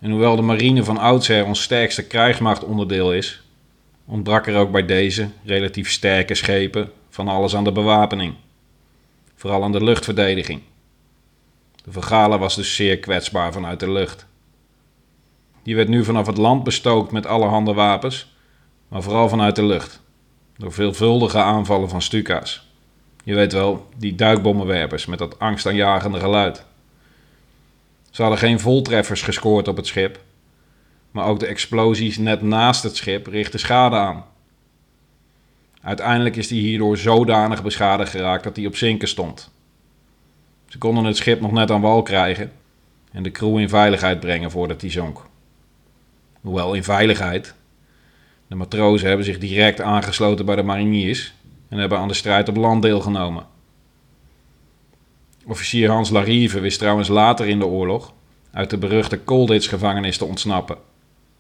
[0.01, 3.42] En hoewel de marine van oudsher ons sterkste krijgsmachtonderdeel is,
[4.05, 8.35] ontbrak er ook bij deze relatief sterke schepen van alles aan de bewapening,
[9.35, 10.62] vooral aan de luchtverdediging.
[11.85, 14.27] De Vergalen was dus zeer kwetsbaar vanuit de lucht.
[15.62, 18.35] Die werd nu vanaf het land bestookt met allerhande wapens,
[18.88, 20.03] maar vooral vanuit de lucht,
[20.57, 22.68] door veelvuldige aanvallen van Stuka's.
[23.25, 26.64] Je weet wel, die duikbommenwerpers met dat angstaanjagende geluid.
[28.11, 30.20] Ze hadden geen voltreffers gescoord op het schip,
[31.11, 34.25] maar ook de explosies net naast het schip richtten schade aan.
[35.83, 39.53] Uiteindelijk is die hierdoor zodanig beschadigd geraakt dat hij op zinken stond.
[40.74, 42.52] Ze konden het schip nog net aan wal krijgen
[43.12, 45.26] en de crew in veiligheid brengen voordat hij zonk.
[46.40, 47.54] Hoewel in veiligheid.
[48.46, 51.34] De matrozen hebben zich direct aangesloten bij de mariniers
[51.68, 53.46] en hebben aan de strijd op land deelgenomen.
[55.46, 58.12] Officier Hans Larive wist trouwens later in de oorlog
[58.50, 60.76] uit de beruchte Colditz-gevangenis te ontsnappen,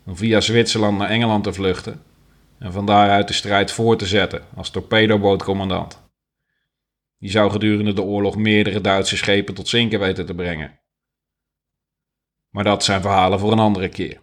[0.04, 2.02] om via Zwitserland naar Engeland te vluchten
[2.58, 6.02] en van daaruit de strijd voor te zetten als torpedobootcommandant.
[7.24, 10.80] Die zou gedurende de oorlog meerdere Duitse schepen tot zinken weten te brengen.
[12.48, 14.20] Maar dat zijn verhalen voor een andere keer.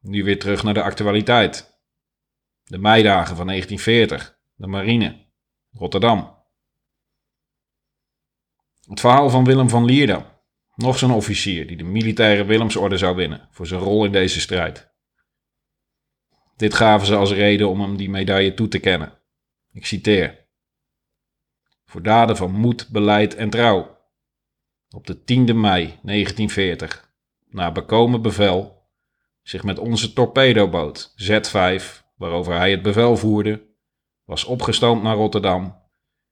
[0.00, 1.80] Nu weer terug naar de actualiteit.
[2.64, 5.26] De meidagen van 1940, de marine,
[5.70, 6.36] Rotterdam.
[8.88, 10.24] Het verhaal van Willem van Lierdam,
[10.74, 14.92] nog zo'n officier die de militaire Willemsorde zou winnen voor zijn rol in deze strijd.
[16.56, 19.18] Dit gaven ze als reden om hem die medaille toe te kennen.
[19.72, 20.43] Ik citeer.
[21.84, 23.98] Voor daden van moed, beleid en trouw.
[24.90, 27.12] Op de 10e mei 1940,
[27.48, 28.82] na bekomen bevel,
[29.42, 31.82] zich met onze torpedoboot Z5,
[32.16, 33.66] waarover hij het bevel voerde,
[34.24, 35.82] was opgestoomd naar Rotterdam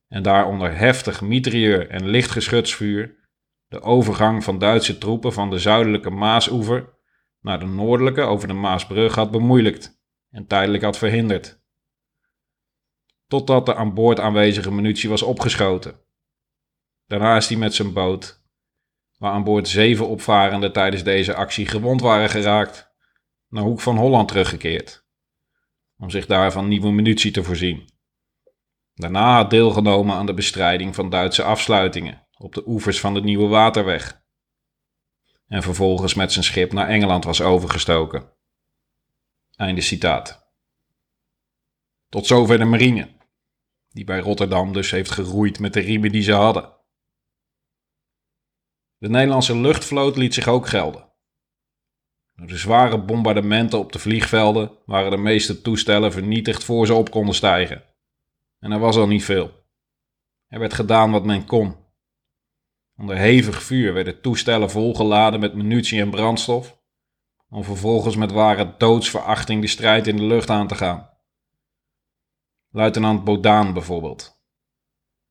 [0.08, 3.20] en daar onder heftig mitrailleur en lichtgeschutsvuur
[3.68, 6.94] de overgang van Duitse troepen van de zuidelijke Maasoever
[7.40, 11.61] naar de noordelijke over de Maasbrug had bemoeilijkt en tijdelijk had verhinderd.
[13.32, 16.00] Totdat de aan boord aanwezige munitie was opgeschoten.
[17.06, 18.42] Daarna is hij met zijn boot,
[19.18, 22.92] waar aan boord zeven opvarenden tijdens deze actie gewond waren geraakt,
[23.48, 25.06] naar Hoek van Holland teruggekeerd,
[25.98, 27.90] om zich daar van nieuwe munitie te voorzien.
[28.94, 33.48] Daarna had deelgenomen aan de bestrijding van Duitse afsluitingen op de oevers van de Nieuwe
[33.48, 34.22] Waterweg.
[35.46, 38.32] En vervolgens met zijn schip naar Engeland was overgestoken.
[39.56, 40.50] Einde citaat.
[42.08, 43.20] Tot zover de marine,
[43.92, 46.76] die bij Rotterdam dus heeft geroeid met de riemen die ze hadden.
[48.96, 51.12] De Nederlandse luchtvloot liet zich ook gelden.
[52.32, 57.10] Door de zware bombardementen op de vliegvelden waren de meeste toestellen vernietigd voor ze op
[57.10, 57.84] konden stijgen.
[58.58, 59.50] En er was al niet veel.
[60.46, 61.76] Er werd gedaan wat men kon.
[62.96, 66.80] Onder hevig vuur werden toestellen volgeladen met munitie en brandstof,
[67.48, 71.11] om vervolgens met ware doodsverachting de strijd in de lucht aan te gaan.
[72.74, 74.42] Luitenant Bodaan bijvoorbeeld.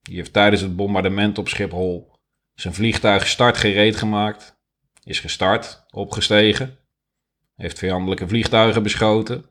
[0.02, 2.12] Die heeft tijdens het bombardement op Schiphol
[2.54, 4.60] zijn vliegtuig startgereed gemaakt,
[5.04, 6.78] is gestart, opgestegen,
[7.56, 9.46] heeft vijandelijke vliegtuigen beschoten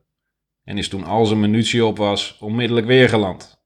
[0.64, 3.64] en is toen al zijn munitie op was onmiddellijk weer geland.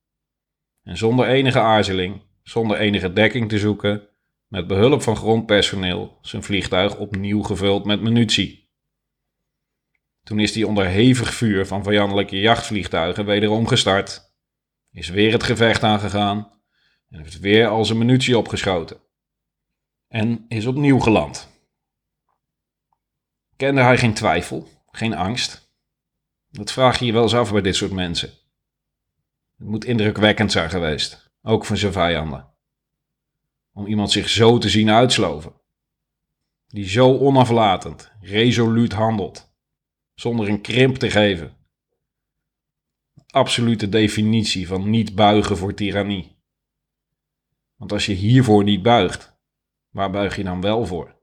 [0.82, 4.08] En zonder enige aarzeling, zonder enige dekking te zoeken,
[4.46, 8.63] met behulp van grondpersoneel zijn vliegtuig opnieuw gevuld met munitie.
[10.24, 14.34] Toen is hij onder hevig vuur van vijandelijke jachtvliegtuigen wederom gestart,
[14.90, 16.52] is weer het gevecht aangegaan
[17.08, 19.00] en heeft weer al zijn munitie opgeschoten.
[20.08, 21.52] En is opnieuw geland.
[23.56, 25.72] Kende hij geen twijfel, geen angst?
[26.50, 28.28] Dat vraag je je wel eens af bij dit soort mensen.
[29.58, 32.52] Het moet indrukwekkend zijn geweest, ook van zijn vijanden.
[33.72, 35.52] Om iemand zich zo te zien uitsloven.
[36.66, 39.53] Die zo onaflatend, resoluut handelt,
[40.14, 41.56] zonder een krimp te geven.
[43.26, 46.36] Absolute definitie van niet buigen voor tirannie.
[47.76, 49.36] Want als je hiervoor niet buigt,
[49.88, 51.16] waar buig je dan wel voor?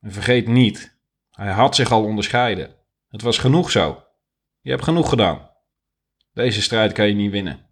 [0.00, 0.98] En vergeet niet,
[1.30, 2.76] hij had zich al onderscheiden.
[3.08, 4.04] Het was genoeg zo.
[4.60, 5.50] Je hebt genoeg gedaan.
[6.32, 7.66] Deze strijd kan je niet winnen.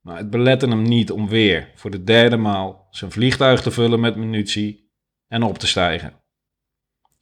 [0.00, 4.00] Maar het belette hem niet om weer, voor de derde maal, zijn vliegtuig te vullen
[4.00, 4.92] met munitie
[5.26, 6.22] en op te stijgen.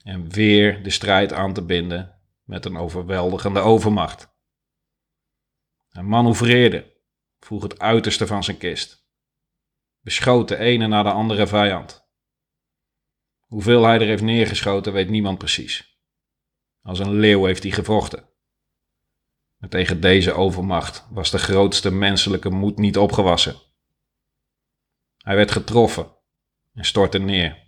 [0.06, 4.28] En weer de strijd aan te binden met een overweldigende overmacht.
[5.88, 6.92] Hij manoeuvreerde,
[7.38, 9.08] vroeg het uiterste van zijn kist.
[10.00, 12.08] Beschoot de ene na de andere vijand.
[13.38, 16.00] Hoeveel hij er heeft neergeschoten, weet niemand precies.
[16.82, 18.28] Als een leeuw heeft hij gevochten.
[19.56, 23.56] Maar tegen deze overmacht was de grootste menselijke moed niet opgewassen.
[25.16, 26.16] Hij werd getroffen
[26.72, 27.65] en stortte neer.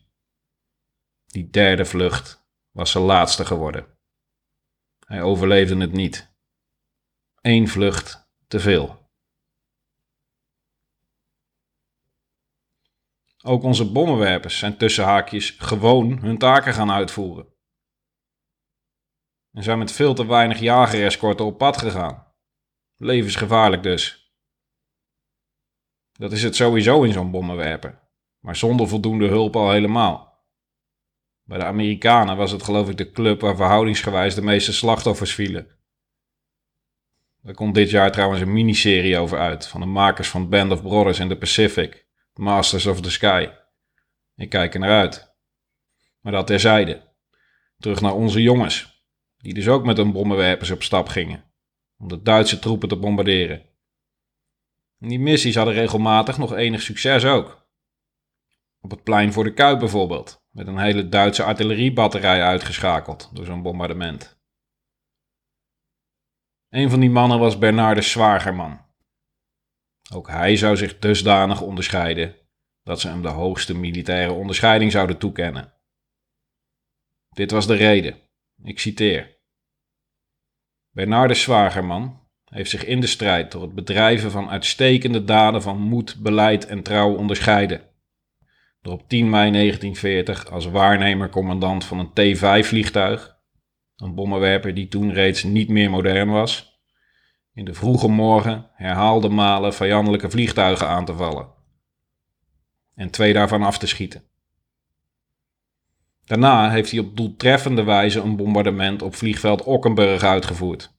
[1.29, 3.99] Die derde vlucht was zijn laatste geworden.
[5.07, 6.37] Hij overleefde het niet.
[7.41, 9.11] Eén vlucht te veel.
[13.45, 17.57] Ook onze bommenwerpers zijn tussen haakjes gewoon hun taken gaan uitvoeren.
[19.53, 22.33] En zijn met veel te weinig jagerescorten op pad gegaan.
[22.97, 24.33] Levensgevaarlijk dus.
[26.13, 30.28] Dat is het sowieso in zo'n bommenwerper, maar zonder voldoende hulp al helemaal.
[31.49, 35.67] Bij de Amerikanen was het geloof ik de club waar verhoudingsgewijs de meeste slachtoffers vielen.
[37.43, 40.83] Er komt dit jaar trouwens een miniserie over uit van de makers van Band of
[40.83, 43.49] Brothers in the Pacific, Masters of the Sky.
[44.37, 45.35] Ik kijk er naar uit.
[46.21, 47.03] Maar dat terzijde.
[47.79, 49.05] Terug naar onze jongens,
[49.39, 51.45] die dus ook met hun bommenwerpers op stap gingen,
[51.99, 53.63] om de Duitse troepen te bombarderen.
[54.99, 57.69] die missies hadden regelmatig nog enig succes ook.
[58.81, 63.63] Op het plein voor de Kuip bijvoorbeeld, met een hele Duitse artilleriebatterij uitgeschakeld door zo'n
[63.63, 64.37] bombardement.
[66.69, 68.87] Een van die mannen was Bernardus Zwagerman.
[70.13, 72.37] Ook hij zou zich dusdanig onderscheiden
[72.83, 75.73] dat ze hem de hoogste militaire onderscheiding zouden toekennen.
[77.29, 78.17] Dit was de reden.
[78.63, 79.37] Ik citeer.
[80.91, 86.23] Bernardus Zwagerman heeft zich in de strijd door het bedrijven van uitstekende daden van moed,
[86.23, 87.88] beleid en trouw onderscheiden.
[88.89, 93.37] Op 10 mei 1940 als waarnemer-commandant van een T-5-vliegtuig
[93.97, 96.81] een bommenwerper die toen reeds niet meer modern was,
[97.55, 101.57] in de vroege morgen herhaalde malen vijandelijke vliegtuigen aan te vallen
[102.95, 104.23] en twee daarvan af te schieten.
[106.25, 110.99] Daarna heeft hij op doeltreffende wijze een bombardement op vliegveld Ockenburg uitgevoerd,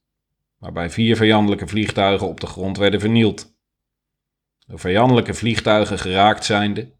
[0.58, 3.58] waarbij vier vijandelijke vliegtuigen op de grond werden vernield.
[4.66, 6.98] De vijandelijke vliegtuigen geraakt zijnde,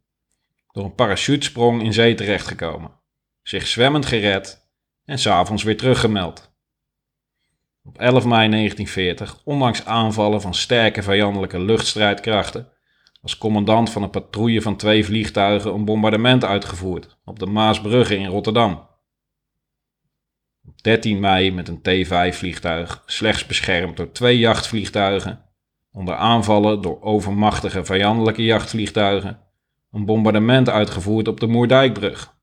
[0.73, 2.91] door een parachutesprong in zee terechtgekomen,
[3.43, 4.71] zich zwemmend gered
[5.05, 6.51] en s'avonds weer teruggemeld.
[7.85, 12.73] Op 11 mei 1940, ondanks aanvallen van sterke vijandelijke luchtstrijdkrachten,
[13.21, 18.27] was commandant van een patrouille van twee vliegtuigen een bombardement uitgevoerd op de Maasbrugge in
[18.27, 18.89] Rotterdam.
[20.67, 25.45] Op 13 mei met een T-5-vliegtuig, slechts beschermd door twee jachtvliegtuigen,
[25.93, 29.50] onder aanvallen door overmachtige vijandelijke jachtvliegtuigen,
[29.91, 32.39] een bombardement uitgevoerd op de Moerdijkbrug.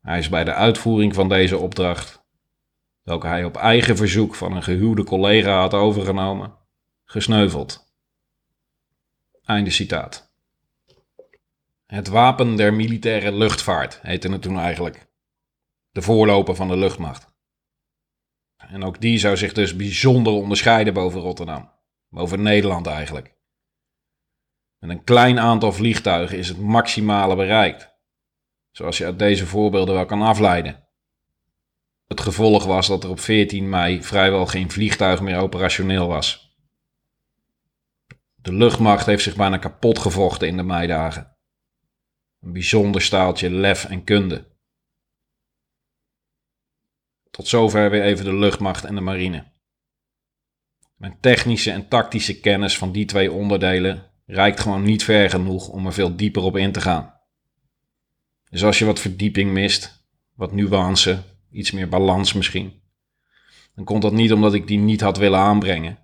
[0.00, 2.24] Hij is bij de uitvoering van deze opdracht,
[3.02, 6.58] welke hij op eigen verzoek van een gehuwde collega had overgenomen,
[7.04, 7.92] gesneuveld.
[9.44, 10.32] Einde citaat.
[11.86, 15.06] Het wapen der militaire luchtvaart heette het toen eigenlijk.
[15.90, 17.32] De voorloper van de luchtmacht.
[18.56, 21.70] En ook die zou zich dus bijzonder onderscheiden boven Rotterdam.
[22.08, 23.33] Boven Nederland eigenlijk.
[24.84, 27.92] Met een klein aantal vliegtuigen is het maximale bereikt
[28.70, 30.88] zoals je uit deze voorbeelden wel kan afleiden.
[32.06, 36.56] Het gevolg was dat er op 14 mei vrijwel geen vliegtuig meer operationeel was.
[38.34, 41.36] De luchtmacht heeft zich bijna kapot gevochten in de meidagen.
[42.40, 44.56] Een bijzonder staaltje lef en kunde.
[47.30, 49.52] Tot zover weer even de luchtmacht en de marine.
[50.96, 55.86] Mijn technische en tactische kennis van die twee onderdelen reikt gewoon niet ver genoeg om
[55.86, 57.20] er veel dieper op in te gaan.
[58.50, 62.82] Dus als je wat verdieping mist, wat nuance, iets meer balans misschien,
[63.74, 65.98] dan komt dat niet omdat ik die niet had willen aanbrengen,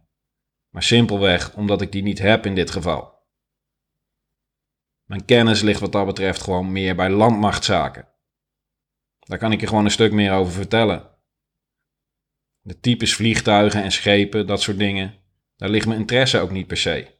[0.71, 3.18] maar simpelweg omdat ik die niet heb in dit geval.
[5.05, 8.09] Mijn kennis ligt wat dat betreft gewoon meer bij landmachtzaken.
[9.18, 11.11] Daar kan ik je gewoon een stuk meer over vertellen.
[12.61, 15.14] De types vliegtuigen en schepen, dat soort dingen,
[15.57, 17.20] daar ligt mijn interesse ook niet per se.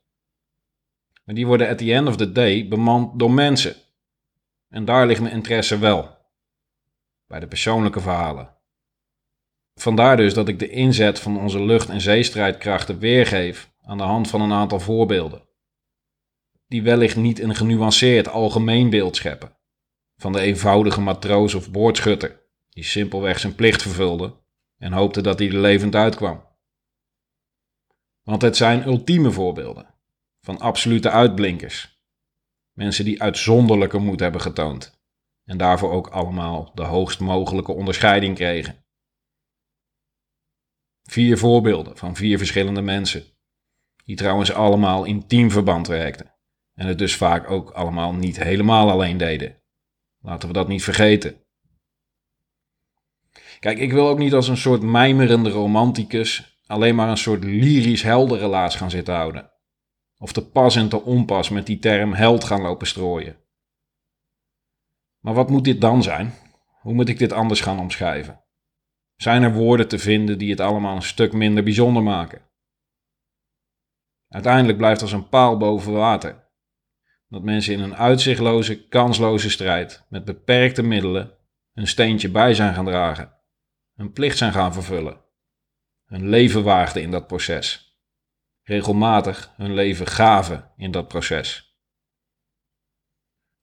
[1.31, 3.77] Maar die worden at the end of the day bemand door mensen.
[4.69, 6.17] En daar ligt mijn interesse wel.
[7.27, 8.57] Bij de persoonlijke verhalen.
[9.75, 14.29] Vandaar dus dat ik de inzet van onze lucht- en zeestrijdkrachten weergeef aan de hand
[14.29, 15.49] van een aantal voorbeelden.
[16.67, 19.57] Die wellicht niet een genuanceerd algemeen beeld scheppen.
[20.17, 24.35] Van de eenvoudige matroos of boordschutter, die simpelweg zijn plicht vervulde
[24.77, 26.45] en hoopte dat hij er levend uitkwam.
[28.23, 29.99] Want het zijn ultieme voorbeelden
[30.51, 31.99] van absolute uitblinkers
[32.73, 35.01] Mensen die uitzonderlijke moed hebben getoond.
[35.45, 38.85] En daarvoor ook allemaal de hoogst mogelijke onderscheiding kregen.
[41.03, 43.25] Vier voorbeelden van vier verschillende mensen.
[44.05, 46.35] Die trouwens allemaal in teamverband werkten.
[46.75, 49.63] En het dus vaak ook allemaal niet helemaal alleen deden.
[50.21, 51.45] Laten we dat niet vergeten.
[53.59, 58.03] Kijk, ik wil ook niet als een soort mijmerende romanticus alleen maar een soort lyrisch
[58.03, 59.50] heldenrelaas gaan zitten houden
[60.21, 63.37] of te pas en te onpas met die term held gaan lopen strooien.
[65.19, 66.35] Maar wat moet dit dan zijn?
[66.81, 68.45] Hoe moet ik dit anders gaan omschrijven?
[69.17, 72.43] Zijn er woorden te vinden die het allemaal een stuk minder bijzonder maken?
[74.29, 76.49] Uiteindelijk blijft als een paal boven water
[77.29, 81.39] dat mensen in een uitzichtloze, kansloze strijd met beperkte middelen
[81.75, 83.33] een steentje bij zijn gaan dragen,
[83.97, 85.21] een plicht zijn gaan vervullen,
[86.05, 87.90] hun leven waagden in dat proces,
[88.71, 91.79] regelmatig hun leven gaven in dat proces.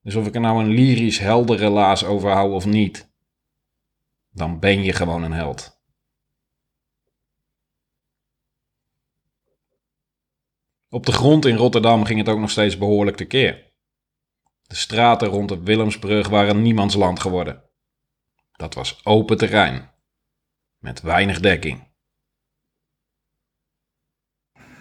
[0.01, 3.14] Dus of ik er nou een lyrisch helder relaas over hou of niet,
[4.30, 5.82] dan ben je gewoon een held.
[10.89, 13.74] Op de grond in Rotterdam ging het ook nog steeds behoorlijk tekeer.
[14.62, 17.64] De straten rond de Willemsbrug waren niemandsland geworden.
[18.51, 19.91] Dat was open terrein,
[20.78, 21.87] met weinig dekking.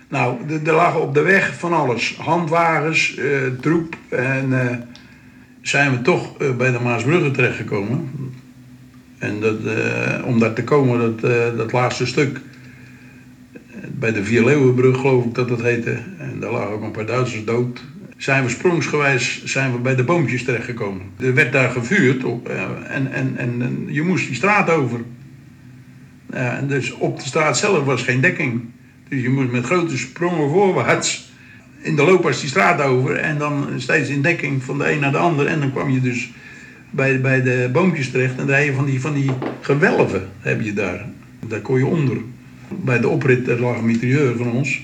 [0.09, 2.17] Nou, er lagen op de weg van alles.
[2.17, 3.27] Handwagens, eh,
[3.61, 3.97] troep.
[4.09, 4.77] En eh,
[5.61, 8.11] zijn we toch eh, bij de Maasbrugge terechtgekomen.
[9.19, 9.57] En dat,
[10.25, 11.21] om daar te komen, dat,
[11.57, 12.41] dat laatste stuk.
[13.89, 15.99] Bij de Vierleeuwenbrug geloof ik dat het heette.
[16.19, 17.85] En daar lagen ook een paar Duitsers dood.
[18.17, 21.03] Zijn we sprongsgewijs zijn we bij de boompjes terechtgekomen.
[21.19, 25.01] Er werd daar gevuurd op, en, en, en, je moest die straat over.
[26.67, 28.63] Dus op de straat zelf was geen dekking.
[29.09, 31.31] Dus je moest met grote sprongen voorwaarts
[31.81, 33.17] in de loopers die straat over.
[33.17, 35.47] En dan steeds in dekking van de een naar de ander.
[35.47, 36.31] En dan kwam je dus
[36.91, 38.39] bij, bij de boompjes terecht.
[38.39, 39.31] En daar heb je van die, van die
[39.61, 41.07] gewelven heb je daar.
[41.47, 42.19] Daar kon je onder.
[42.69, 44.81] Bij de oprit daar lag een mitrailleur van ons.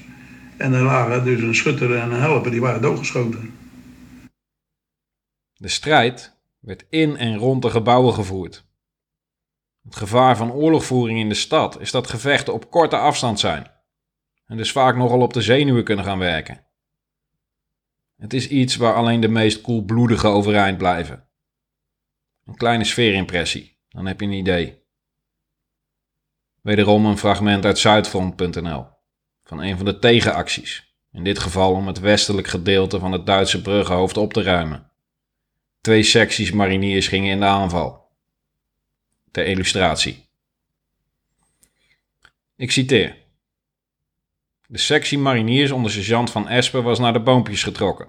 [0.57, 3.51] En daar lagen dus een schutter en een helper, die waren doodgeschoten.
[5.55, 8.65] De strijd werd in en rond de gebouwen gevoerd.
[9.85, 13.72] Het gevaar van oorlogvoering in de stad is dat gevechten op korte afstand zijn
[14.53, 16.65] en dus vaak nogal op de zenuwen kunnen gaan werken.
[18.19, 21.29] Het is iets waar alleen de meest koelbloedigen overeind blijven.
[22.45, 24.83] Een kleine sfeerimpressie, dan heb je een idee.
[26.61, 28.87] Wederom een fragment uit Zuidfront.nl
[29.45, 33.63] van een van de tegenacties, in dit geval om het westelijk gedeelte van het Duitse
[33.63, 34.91] bruggenhoofd op te ruimen.
[35.81, 38.11] Twee secties mariniers gingen in de aanval.
[39.31, 40.29] Ter illustratie.
[42.57, 43.22] Ik citeer.
[44.73, 48.09] De sectie mariniers onder sergeant van Espen was naar de boompjes getrokken.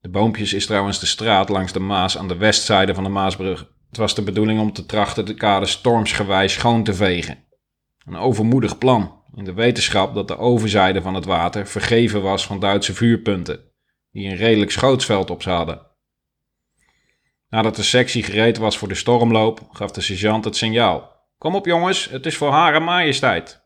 [0.00, 3.66] De boompjes is trouwens de straat langs de Maas aan de westzijde van de Maasbrug.
[3.88, 7.44] Het was de bedoeling om te trachten de kade stormsgewijs schoon te vegen.
[8.06, 12.60] Een overmoedig plan, in de wetenschap dat de overzijde van het water vergeven was van
[12.60, 13.60] Duitse vuurpunten,
[14.12, 15.86] die een redelijk schootsveld op ze hadden.
[17.48, 21.28] Nadat de sectie gereed was voor de stormloop, gaf de sergeant het signaal.
[21.38, 23.59] Kom op jongens, het is voor Hare Majesteit.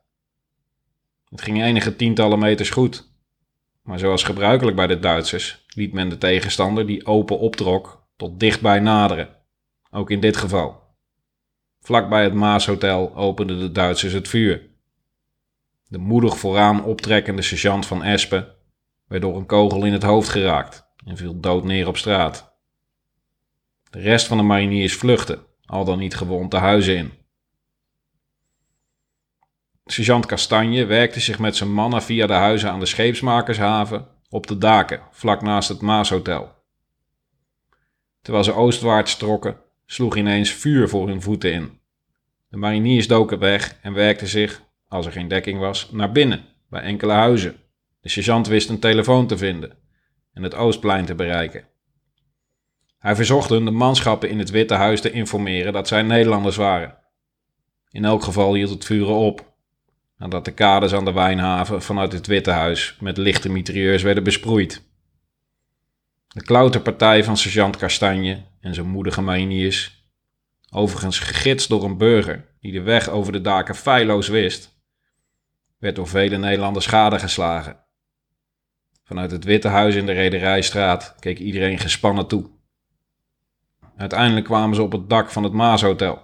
[1.35, 3.13] Het ging enige tientallen meters goed.
[3.83, 8.81] Maar zoals gebruikelijk bij de Duitsers, liet men de tegenstander die open optrok tot dichtbij
[8.81, 9.29] naderen.
[9.91, 10.83] Ook in dit geval.
[11.81, 14.71] Vlakbij het Maashotel openden de Duitsers het vuur.
[15.89, 18.55] De moedig vooraan optrekkende sergeant van Espen
[19.07, 22.59] werd door een kogel in het hoofd geraakt en viel dood neer op straat.
[23.91, 27.13] De rest van de mariniers vluchtte, al dan niet gewond de huizen in.
[29.85, 34.59] Sergeant Kastanje werkte zich met zijn mannen via de huizen aan de scheepsmakershaven op de
[34.59, 36.53] daken, vlak naast het Maashotel.
[38.23, 39.57] Terwijl ze oostwaarts trokken,
[39.87, 41.81] sloeg ineens vuur voor hun voeten in.
[42.49, 46.81] De mariniers doken weg en werkten zich, als er geen dekking was, naar binnen, bij
[46.83, 47.57] enkele huizen.
[48.01, 49.77] De sergeant wist een telefoon te vinden
[50.33, 51.65] en het Oostplein te bereiken.
[52.99, 56.99] Hij verzocht hun de manschappen in het Witte Huis te informeren dat zij Nederlanders waren.
[57.91, 59.54] In elk geval hield het vuren op,
[60.19, 64.83] nadat de kades aan de Wijnhaven vanuit het Witte Huis met lichte mitrailleurs werden besproeid.
[66.29, 70.07] De klauterpartij van sergeant Kastanje en zijn moedige mariniers,
[70.71, 74.75] overigens gegidst door een burger die de weg over de daken feilloos wist,
[75.79, 77.83] werd door vele Nederlanders schadegeslagen.
[79.05, 82.51] Vanuit het Witte Huis in de Rederijstraat keek iedereen gespannen toe.
[83.97, 86.24] Uiteindelijk kwamen ze op het dak van het Maashotel.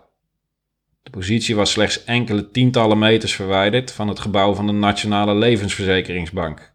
[1.03, 6.75] De positie was slechts enkele tientallen meters verwijderd van het gebouw van de Nationale Levensverzekeringsbank,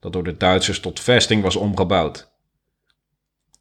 [0.00, 2.32] dat door de Duitsers tot vesting was omgebouwd.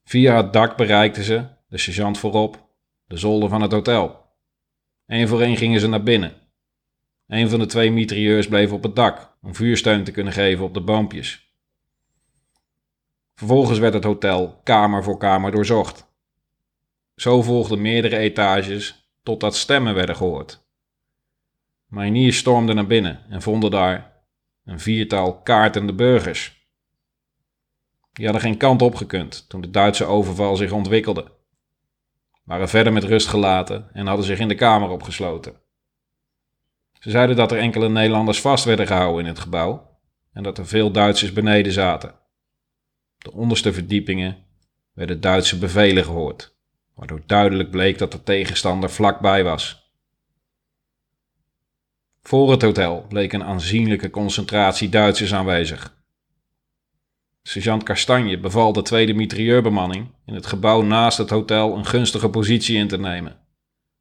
[0.03, 2.67] Via het dak bereikten ze, de sergeant voorop,
[3.07, 4.25] de zolder van het hotel.
[5.07, 6.33] Eén voor één gingen ze naar binnen.
[7.27, 10.73] Een van de twee mitrailleurs bleef op het dak om vuursteun te kunnen geven op
[10.73, 11.53] de boompjes.
[13.35, 16.07] Vervolgens werd het hotel kamer voor kamer doorzocht.
[17.15, 18.98] Zo volgden meerdere etages
[19.29, 20.67] totdat stemmen werden gehoord.
[21.87, 24.23] Mariniers stormden naar binnen en vonden daar
[24.65, 26.67] een viertal kaartende burgers.
[28.13, 31.31] Die hadden geen kant op gekund toen de Duitse overval zich ontwikkelde.
[32.43, 35.61] Waren verder met rust gelaten en hadden zich in de kamer opgesloten.
[36.99, 39.99] Ze zeiden dat er enkele Nederlanders vast werden gehouden in het gebouw
[40.33, 42.15] en dat er veel Duitsers beneden zaten.
[43.17, 44.45] De onderste verdiepingen
[44.93, 46.58] werden Duitse bevelen gehoord,
[46.99, 49.91] waardoor duidelijk bleek dat de tegenstander vlakbij was.
[52.21, 55.97] Voor het hotel bleek een aanzienlijke concentratie Duitsers aanwezig.
[57.41, 62.77] Sergeant Kastanje beval de tweede mitrailleurbemanning in het gebouw naast het hotel een gunstige positie
[62.77, 63.39] in te nemen,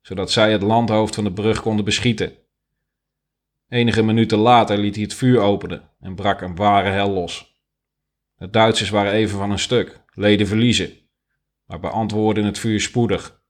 [0.01, 2.33] zodat zij het landhoofd van de brug konden beschieten.
[3.69, 7.63] Enige minuten later liet hij het vuur openen en brak een ware hel los.
[8.37, 11.08] De Duitsers waren even van een stuk, leden verliezen,
[11.69, 13.41] maar beantwoordden het vuur spoedig.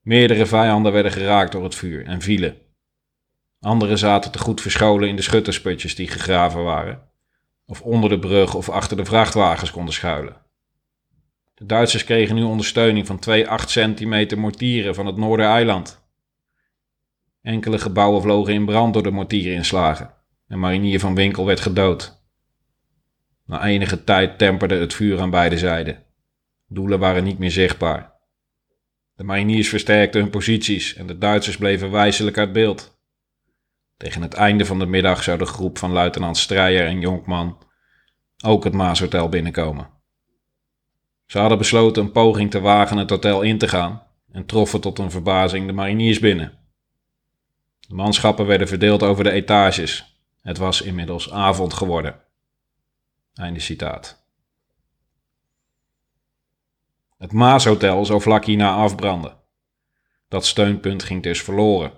[0.00, 2.56] Meerdere vijanden werden geraakt door het vuur en vielen.
[3.60, 7.02] Anderen zaten te goed verscholen in de schuttersputjes die gegraven waren,
[7.66, 10.36] of onder de brug of achter de vrachtwagens konden schuilen.
[11.54, 16.04] De Duitsers kregen nu ondersteuning van twee 8 centimeter mortieren van het Noordereiland.
[17.42, 20.14] Enkele gebouwen vlogen in brand door de mortierinslagen
[20.48, 22.22] en marinier van Winkel werd gedood.
[23.46, 26.11] Na enige tijd temperde het vuur aan beide zijden.
[26.72, 28.12] Doelen waren niet meer zichtbaar.
[29.14, 33.00] De mariniers versterkten hun posities en de Duitsers bleven wijselijk uit beeld.
[33.96, 37.58] Tegen het einde van de middag zou de groep van luitenant Strijer en Jonkman
[38.44, 39.90] ook het Maashotel binnenkomen.
[41.26, 44.98] Ze hadden besloten een poging te wagen het hotel in te gaan en troffen tot
[44.98, 46.58] een verbazing de mariniers binnen.
[47.80, 50.20] De manschappen werden verdeeld over de etages.
[50.40, 52.20] Het was inmiddels avond geworden.
[53.34, 54.21] Einde citaat.
[57.22, 59.36] Het Maashotel zou vlak hierna afbranden.
[60.28, 61.92] Dat steunpunt ging dus verloren.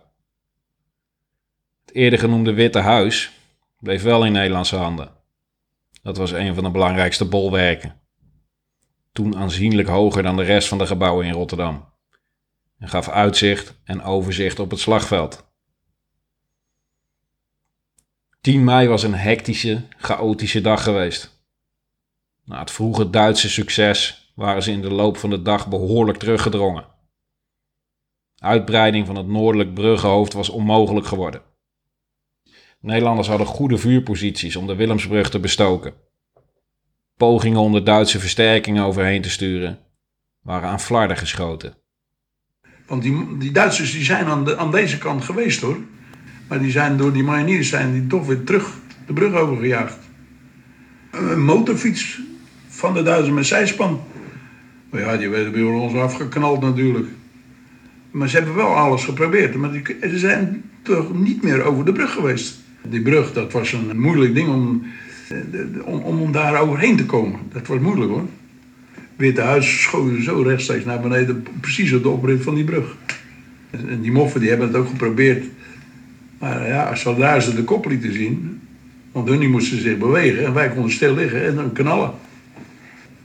[1.84, 3.32] Het eerder genoemde Witte Huis
[3.78, 5.12] bleef wel in Nederlandse handen.
[6.02, 8.00] Dat was een van de belangrijkste bolwerken.
[9.12, 11.92] Toen aanzienlijk hoger dan de rest van de gebouwen in Rotterdam.
[12.78, 15.46] En gaf uitzicht en overzicht op het slagveld.
[18.40, 21.44] 10 mei was een hectische, chaotische dag geweest.
[22.44, 26.86] Na het vroege Duitse succes waren ze in de loop van de dag behoorlijk teruggedrongen.
[28.38, 31.42] Uitbreiding van het noordelijk bruggenhoofd was onmogelijk geworden.
[32.80, 35.94] Nederlanders hadden goede vuurposities om de Willemsbrug te bestoken.
[37.16, 39.78] Pogingen om de Duitse versterkingen overheen te sturen
[40.44, 41.74] waren aan flarden geschoten.
[42.86, 45.76] Want die, die Duitsers die zijn aan, aan deze kant geweest hoor.
[46.48, 49.98] Maar die zijn door die mariniers zijn die toch weer terug de brug overgejaagd.
[51.10, 52.20] Een motorfiets
[52.68, 54.02] van de Duitsers met zijspan.
[54.96, 57.06] Ja, die werden bij ons afgeknald natuurlijk.
[58.10, 59.54] Maar ze hebben wel alles geprobeerd.
[59.54, 62.62] Maar die, ze zijn toch niet meer over de brug geweest.
[62.82, 64.86] Die brug, dat was een moeilijk ding om,
[65.84, 67.40] om, om daar overheen te komen.
[67.52, 68.26] Dat was moeilijk hoor.
[69.16, 72.96] Witte Huis schoven zo rechtstreeks naar beneden, precies op de oprit van die brug.
[73.70, 75.44] En die moffen die hebben het ook geprobeerd.
[76.38, 78.60] Maar ja, als daar ze de kop lieten zien,
[79.12, 82.12] want hun moesten zich bewegen en wij konden stil liggen en dan knallen.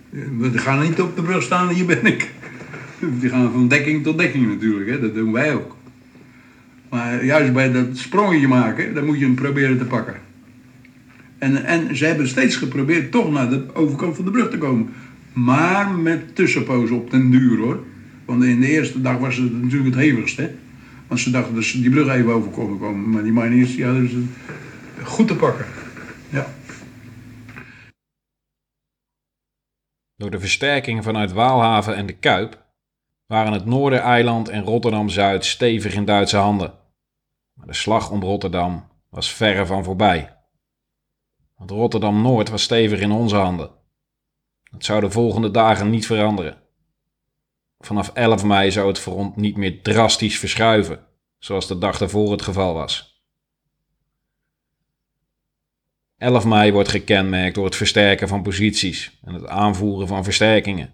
[0.09, 2.31] We gaan niet op de brug staan, hier ben ik.
[3.19, 4.99] Die gaan van dekking tot dekking natuurlijk, hè?
[4.99, 5.75] dat doen wij ook.
[6.89, 10.15] Maar juist bij dat sprongetje maken, dan moet je hem proberen te pakken.
[11.37, 14.89] En, en ze hebben steeds geprobeerd toch naar de overkant van de brug te komen.
[15.33, 17.83] Maar met tussenpozen op den duur hoor.
[18.25, 20.51] Want in de eerste dag was het natuurlijk het hevigste.
[21.07, 23.09] Want ze dachten dat ze die brug even over konden komen.
[23.09, 24.23] Maar die mariniers die hadden ze
[25.03, 25.65] goed te pakken.
[26.29, 26.47] Ja.
[30.19, 32.65] Door de versterking vanuit Waalhaven en de Kuip
[33.25, 36.73] waren het Noordereiland en Rotterdam-Zuid stevig in Duitse handen.
[37.53, 40.37] Maar de slag om Rotterdam was verre van voorbij.
[41.57, 43.71] Want Rotterdam-Noord was stevig in onze handen.
[44.71, 46.57] Dat zou de volgende dagen niet veranderen.
[47.77, 51.05] Vanaf 11 mei zou het front niet meer drastisch verschuiven,
[51.37, 53.18] zoals de dag daarvoor het geval was.
[56.19, 60.93] 11 mei wordt gekenmerkt door het versterken van posities en het aanvoeren van versterkingen.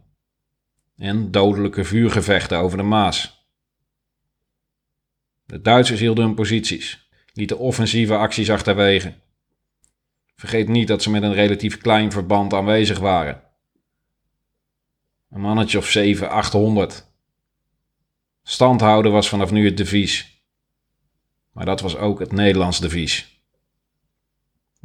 [0.98, 3.48] En dodelijke vuurgevechten over de Maas.
[5.46, 9.14] De Duitsers hielden hun posities, lieten offensieve acties achterwege.
[10.36, 13.44] Vergeet niet dat ze met een relatief klein verband aanwezig waren.
[15.30, 17.08] Een mannetje of 7, 800.
[18.44, 20.44] Standhouden was vanaf nu het devies.
[21.52, 23.35] Maar dat was ook het Nederlands devies.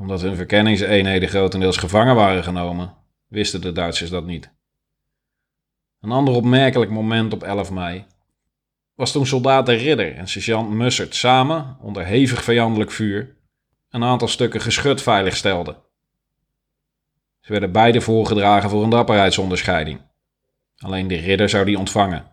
[0.00, 2.96] Omdat hun verkenningseenheden grotendeels gevangen waren genomen,
[3.26, 4.50] wisten de Duitsers dat niet.
[6.00, 8.06] Een ander opmerkelijk moment op 11 mei
[8.94, 13.36] was toen soldaat de Ridder en sergeant Mussert samen, onder hevig vijandelijk vuur,
[13.90, 15.76] een aantal stukken geschut veiligstelden.
[17.40, 20.00] Ze werden beide voorgedragen voor een dapperheidsonderscheiding.
[20.76, 22.30] Alleen de ridder zou die ontvangen.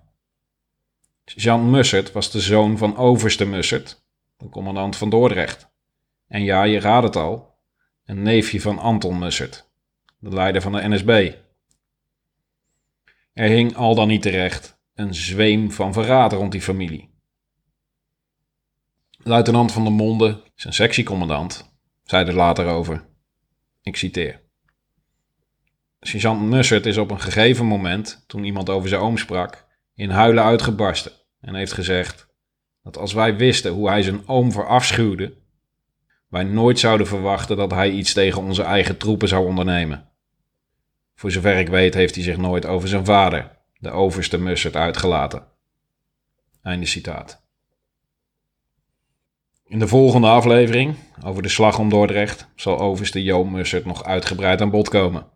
[1.24, 4.06] Jean Mussert was de zoon van overste Mussert
[4.38, 5.70] de commandant van Dordrecht.
[6.28, 7.57] En ja, je raadt het al,
[8.08, 9.70] een neefje van Anton Mussert,
[10.20, 11.34] de leider van de NSB.
[13.34, 17.10] Er hing al dan niet terecht een zweem van verraad rond die familie.
[19.18, 23.06] Luitenant van der Monde, zijn sectiecommandant, zei er later over.
[23.82, 24.42] Ik citeer.
[26.00, 30.44] Sergeant Mussert is op een gegeven moment, toen iemand over zijn oom sprak, in huilen
[30.44, 32.28] uitgebarsten en heeft gezegd
[32.84, 35.38] dat als wij wisten hoe hij zijn oom verafschuwde,
[36.28, 40.10] wij nooit zouden verwachten dat hij iets tegen onze eigen troepen zou ondernemen.
[41.16, 45.48] Voor zover ik weet heeft hij zich nooit over zijn vader, de overste Mussert, uitgelaten.
[46.62, 47.46] Einde citaat.
[49.66, 54.62] In de volgende aflevering, over de slag om Dordrecht, zal overste Jo Mussert nog uitgebreid
[54.62, 55.28] aan bod komen.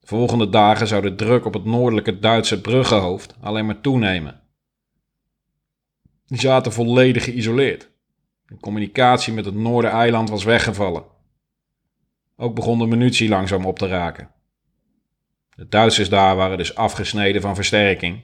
[0.00, 4.40] De volgende dagen zou de druk op het noordelijke Duitse bruggenhoofd alleen maar toenemen.
[6.26, 7.90] Die zaten volledig geïsoleerd.
[8.48, 11.04] De communicatie met het Noordereiland was weggevallen.
[12.36, 14.30] Ook begon de munitie langzaam op te raken.
[15.54, 18.20] De Duitsers daar waren dus afgesneden van versterking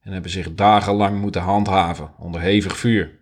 [0.00, 3.18] en hebben zich dagenlang moeten handhaven onder hevig vuur.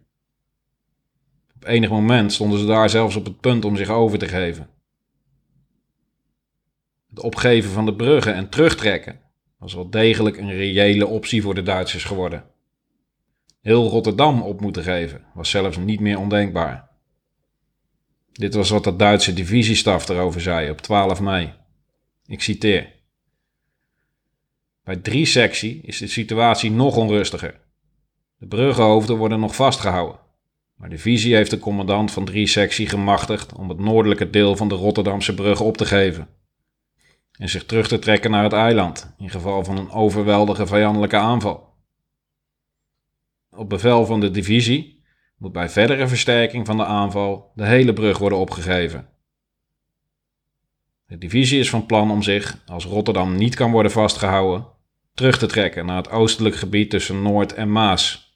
[1.55, 4.71] Op enig moment stonden ze daar zelfs op het punt om zich over te geven.
[7.09, 9.21] Het opgeven van de bruggen en terugtrekken
[9.59, 12.45] was wel degelijk een reële optie voor de Duitsers geworden.
[13.61, 16.89] Heel Rotterdam op moeten geven was zelfs niet meer ondenkbaar.
[18.33, 21.55] Dit was wat de Duitse divisiestaf erover zei op 12 mei.
[22.27, 22.93] Ik citeer.
[24.85, 27.61] Bij drie sectie is de situatie nog onrustiger.
[28.37, 30.21] De bruggenhoofden worden nog vastgehouden.
[30.75, 34.69] Maar de divisie heeft de commandant van drie sectie gemachtigd om het noordelijke deel van
[34.69, 36.29] de Rotterdamse brug op te geven.
[37.39, 41.70] En zich terug te trekken naar het eiland in geval van een overweldige vijandelijke aanval.
[43.51, 45.03] Op bevel van de divisie
[45.37, 49.09] moet bij verdere versterking van de aanval de hele brug worden opgegeven.
[51.07, 54.67] De divisie is van plan om zich, als Rotterdam niet kan worden vastgehouden,
[55.15, 58.35] terug te trekken naar het oostelijk gebied tussen Noord en Maas.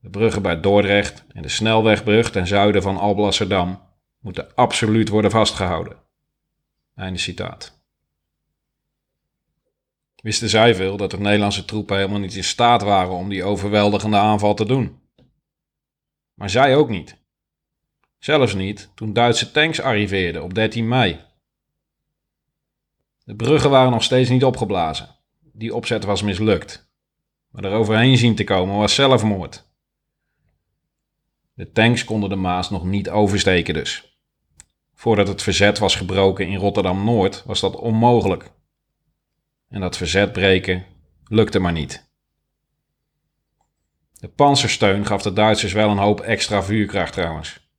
[0.00, 3.82] De bruggen bij Dordrecht en de snelwegbrug ten zuiden van Alblasserdam
[4.20, 5.96] moeten absoluut worden vastgehouden.
[6.94, 7.77] Einde citaat.
[10.22, 14.16] Wisten zij veel dat de Nederlandse troepen helemaal niet in staat waren om die overweldigende
[14.16, 14.98] aanval te doen?
[16.34, 17.16] Maar zij ook niet.
[18.18, 21.20] Zelfs niet toen Duitse tanks arriveerden op 13 mei.
[23.24, 25.16] De bruggen waren nog steeds niet opgeblazen.
[25.52, 26.90] Die opzet was mislukt.
[27.50, 29.66] Maar er overheen zien te komen was zelfmoord.
[31.54, 34.18] De tanks konden de Maas nog niet oversteken dus.
[34.94, 38.50] Voordat het verzet was gebroken in Rotterdam-Noord was dat onmogelijk.
[39.68, 40.86] En dat verzet breken
[41.24, 42.10] lukte maar niet.
[44.12, 47.70] De panzersteun gaf de Duitsers wel een hoop extra vuurkracht trouwens.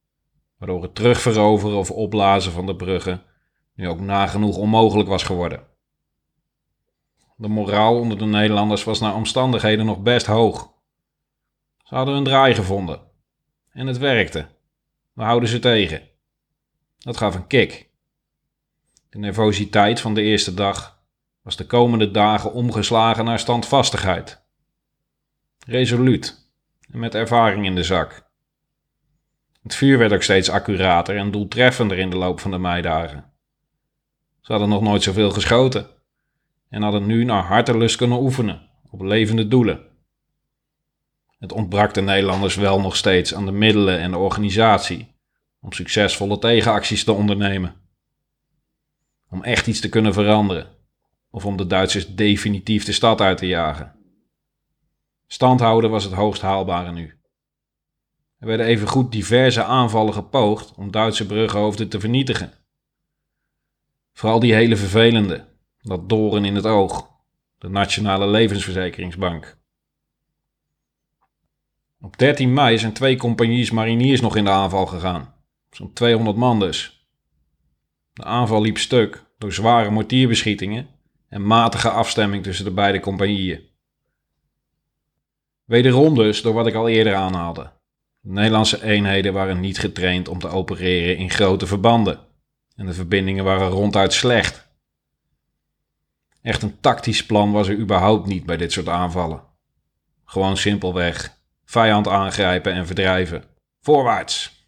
[0.58, 3.24] Waardoor het terugveroveren of opblazen van de bruggen
[3.74, 5.68] nu ook nagenoeg onmogelijk was geworden.
[7.36, 10.74] De moraal onder de Nederlanders was naar omstandigheden nog best hoog.
[11.84, 13.02] Ze hadden een draai gevonden.
[13.72, 14.48] En het werkte.
[15.14, 16.10] We houden ze tegen.
[16.98, 17.90] Dat gaf een kick.
[19.10, 20.99] De nervositeit van de eerste dag
[21.42, 24.44] was de komende dagen omgeslagen naar standvastigheid.
[25.66, 26.52] Resoluut
[26.92, 28.28] en met ervaring in de zak.
[29.64, 33.34] Het vuur werd ook steeds accurater en doeltreffender in de loop van de meidagen.
[34.42, 35.88] Ze hadden nog nooit zoveel geschoten
[36.70, 39.88] en hadden nu naar hartelust kunnen oefenen op levende doelen.
[41.40, 45.16] Het ontbrak de Nederlanders wel nog steeds aan de middelen en de organisatie
[45.60, 47.76] om succesvolle tegenacties te ondernemen.
[49.30, 50.79] Om echt iets te kunnen veranderen
[51.32, 53.96] of om de Duitsers definitief de stad uit te jagen.
[55.28, 57.20] Standhouden was het hoogst haalbare nu.
[58.38, 62.54] Er werden evengoed diverse aanvallen gepoogd om Duitse bruggenhoofden te vernietigen.
[64.14, 65.48] Vooral die hele vervelende,
[65.82, 67.10] dat doren in het oog,
[67.58, 69.58] de Nationale Levensverzekeringsbank.
[72.02, 75.34] Op 13 mei zijn twee compagnies mariniers nog in de aanval gegaan,
[75.72, 77.08] zo'n 200 man dus.
[78.14, 80.88] De aanval liep stuk door zware mortierbeschietingen
[81.30, 83.68] en matige afstemming tussen de beide compagnieën.
[85.66, 87.72] Wederom dus door wat ik al eerder aanhaalde.
[88.20, 92.20] De Nederlandse eenheden waren niet getraind om te opereren in grote verbanden
[92.76, 94.68] en de verbindingen waren ronduit slecht.
[96.42, 99.44] Echt een tactisch plan was er überhaupt niet bij dit soort aanvallen.
[100.26, 103.44] Gewoon simpelweg vijand aangrijpen en verdrijven.
[103.82, 104.68] Voorwaarts!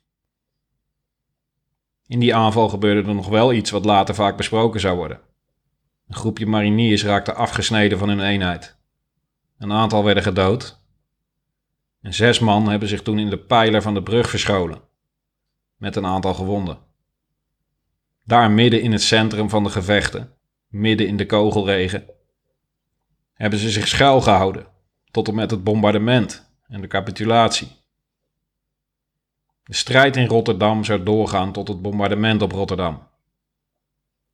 [2.08, 5.20] In die aanval gebeurde er nog wel iets wat later vaak besproken zou worden.
[6.12, 8.78] Een groepje mariniers raakte afgesneden van hun eenheid.
[9.58, 10.82] Een aantal werden gedood.
[12.02, 14.82] En zes man hebben zich toen in de pijler van de brug verscholen,
[15.76, 16.78] met een aantal gewonden.
[18.24, 20.34] Daar midden in het centrum van de gevechten,
[20.68, 22.06] midden in de kogelregen,
[23.34, 24.68] hebben ze zich schuilgehouden
[25.12, 27.72] tot en met het bombardement en de capitulatie.
[29.64, 33.10] De strijd in Rotterdam zou doorgaan tot het bombardement op Rotterdam.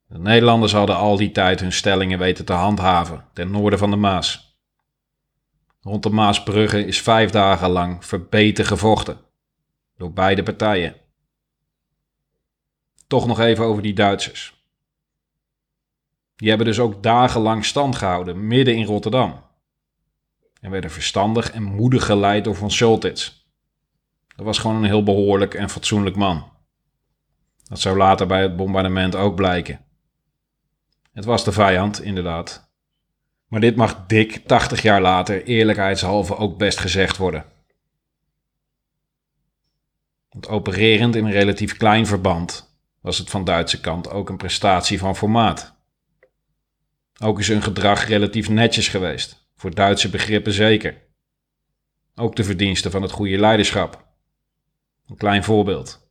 [0.08, 3.96] De Nederlanders hadden al die tijd hun stellingen weten te handhaven ten noorden van de
[3.96, 4.58] Maas.
[5.80, 9.20] Rond de Maasbrugge is vijf dagen lang verbeten gevochten
[9.96, 10.96] door beide partijen.
[13.06, 14.56] Toch nog even over die Duitsers.
[16.36, 19.44] Die hebben dus ook dagenlang stand gehouden midden in Rotterdam.
[20.60, 23.46] En werden verstandig en moedig geleid door von Schultitz.
[24.36, 26.52] Dat was gewoon een heel behoorlijk en fatsoenlijk man.
[27.64, 29.86] Dat zou later bij het bombardement ook blijken.
[31.18, 32.70] Het was de vijand, inderdaad.
[33.46, 37.44] Maar dit mag dik 80 jaar later eerlijkheidshalve ook best gezegd worden.
[40.28, 44.98] Want opererend in een relatief klein verband was het van Duitse kant ook een prestatie
[44.98, 45.74] van formaat.
[47.20, 51.02] Ook is hun gedrag relatief netjes geweest, voor Duitse begrippen zeker.
[52.14, 54.06] Ook de verdiensten van het goede leiderschap.
[55.06, 56.07] Een klein voorbeeld.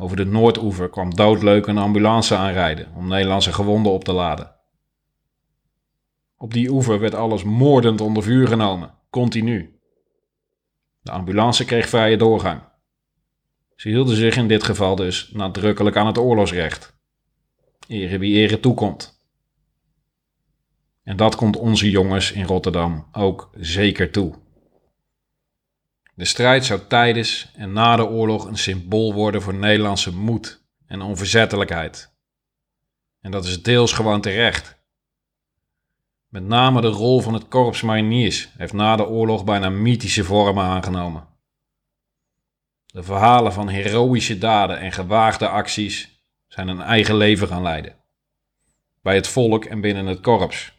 [0.00, 4.54] Over de Noordoever kwam doodleuk een ambulance aanrijden om Nederlandse gewonden op te laden.
[6.36, 9.78] Op die oever werd alles moordend onder vuur genomen, continu.
[11.00, 12.62] De ambulance kreeg vrije doorgang.
[13.76, 16.96] Ze hielden zich in dit geval dus nadrukkelijk aan het oorlogsrecht.
[17.88, 19.26] Ere wie ere toekomt.
[21.02, 24.34] En dat komt onze jongens in Rotterdam ook zeker toe.
[26.18, 31.00] De strijd zou tijdens en na de oorlog een symbool worden voor Nederlandse moed en
[31.00, 32.14] onverzettelijkheid.
[33.20, 34.78] En dat is deels gewoon terecht.
[36.28, 40.64] Met name de rol van het korps mariniers heeft na de oorlog bijna mythische vormen
[40.64, 41.26] aangenomen.
[42.86, 47.96] De verhalen van heroïsche daden en gewaagde acties zijn een eigen leven gaan leiden.
[49.02, 50.77] Bij het volk en binnen het korps.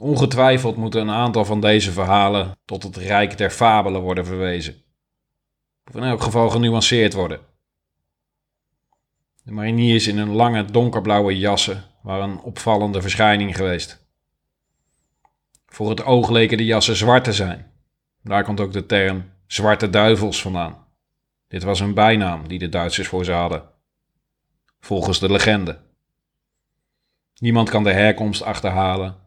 [0.00, 4.82] Ongetwijfeld moeten een aantal van deze verhalen tot het rijk der fabelen worden verwezen.
[5.88, 7.40] Of in elk geval genuanceerd worden.
[9.42, 14.06] De mariniers in hun lange donkerblauwe jassen waren een opvallende verschijning geweest.
[15.66, 17.72] Voor het oog leken de jassen zwart te zijn.
[18.22, 20.86] Daar komt ook de term zwarte duivels vandaan.
[21.48, 23.62] Dit was een bijnaam die de Duitsers voor ze hadden.
[24.80, 25.78] Volgens de legende.
[27.34, 29.19] Niemand kan de herkomst achterhalen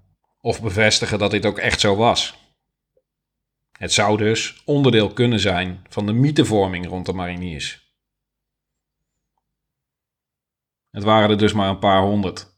[0.44, 2.38] of bevestigen dat dit ook echt zo was.
[3.78, 7.96] Het zou dus onderdeel kunnen zijn van de mythevorming rond de mariniers.
[10.90, 12.58] Het waren er dus maar een paar honderd.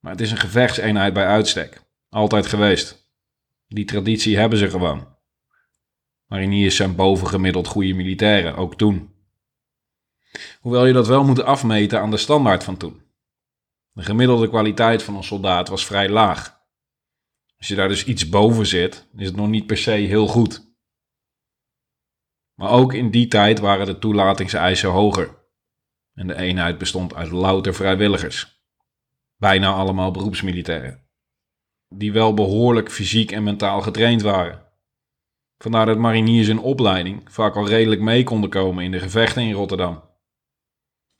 [0.00, 1.82] Maar het is een gevechtseenheid bij uitstek.
[2.08, 3.10] Altijd geweest.
[3.66, 5.16] Die traditie hebben ze gewoon.
[6.26, 9.14] Mariniers zijn bovengemiddeld goede militairen, ook toen.
[10.60, 13.02] Hoewel je dat wel moet afmeten aan de standaard van toen.
[13.92, 16.55] De gemiddelde kwaliteit van een soldaat was vrij laag.
[17.66, 20.76] Als je daar dus iets boven zit, is het nog niet per se heel goed.
[22.54, 25.48] Maar ook in die tijd waren de toelatingseisen hoger.
[26.14, 28.64] En de eenheid bestond uit louter vrijwilligers.
[29.36, 31.08] Bijna allemaal beroepsmilitairen.
[31.88, 34.72] Die wel behoorlijk fysiek en mentaal getraind waren.
[35.58, 39.52] Vandaar dat mariniers in opleiding vaak al redelijk mee konden komen in de gevechten in
[39.52, 40.02] Rotterdam.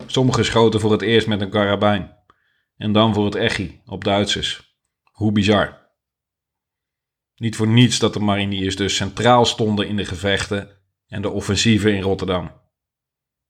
[0.07, 2.16] Sommigen schoten voor het eerst met een karabijn.
[2.76, 4.78] En dan voor het echi op Duitsers.
[5.12, 5.86] Hoe bizar.
[7.37, 10.70] Niet voor niets dat de mariniers dus centraal stonden in de gevechten
[11.07, 12.53] en de offensieven in Rotterdam,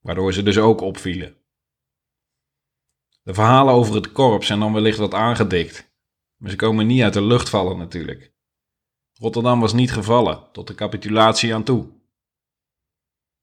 [0.00, 1.36] waardoor ze dus ook opvielen.
[3.22, 5.94] De verhalen over het korps zijn dan wellicht wat aangedikt,
[6.36, 8.34] maar ze komen niet uit de lucht vallen natuurlijk.
[9.12, 11.88] Rotterdam was niet gevallen, tot de capitulatie aan toe.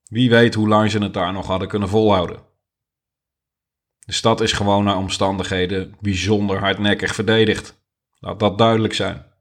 [0.03, 2.43] Wie weet hoe lang ze het daar nog hadden kunnen volhouden.
[3.99, 7.81] De stad is gewoon naar omstandigheden bijzonder hardnekkig verdedigd.
[8.19, 9.32] Laat dat duidelijk zijn.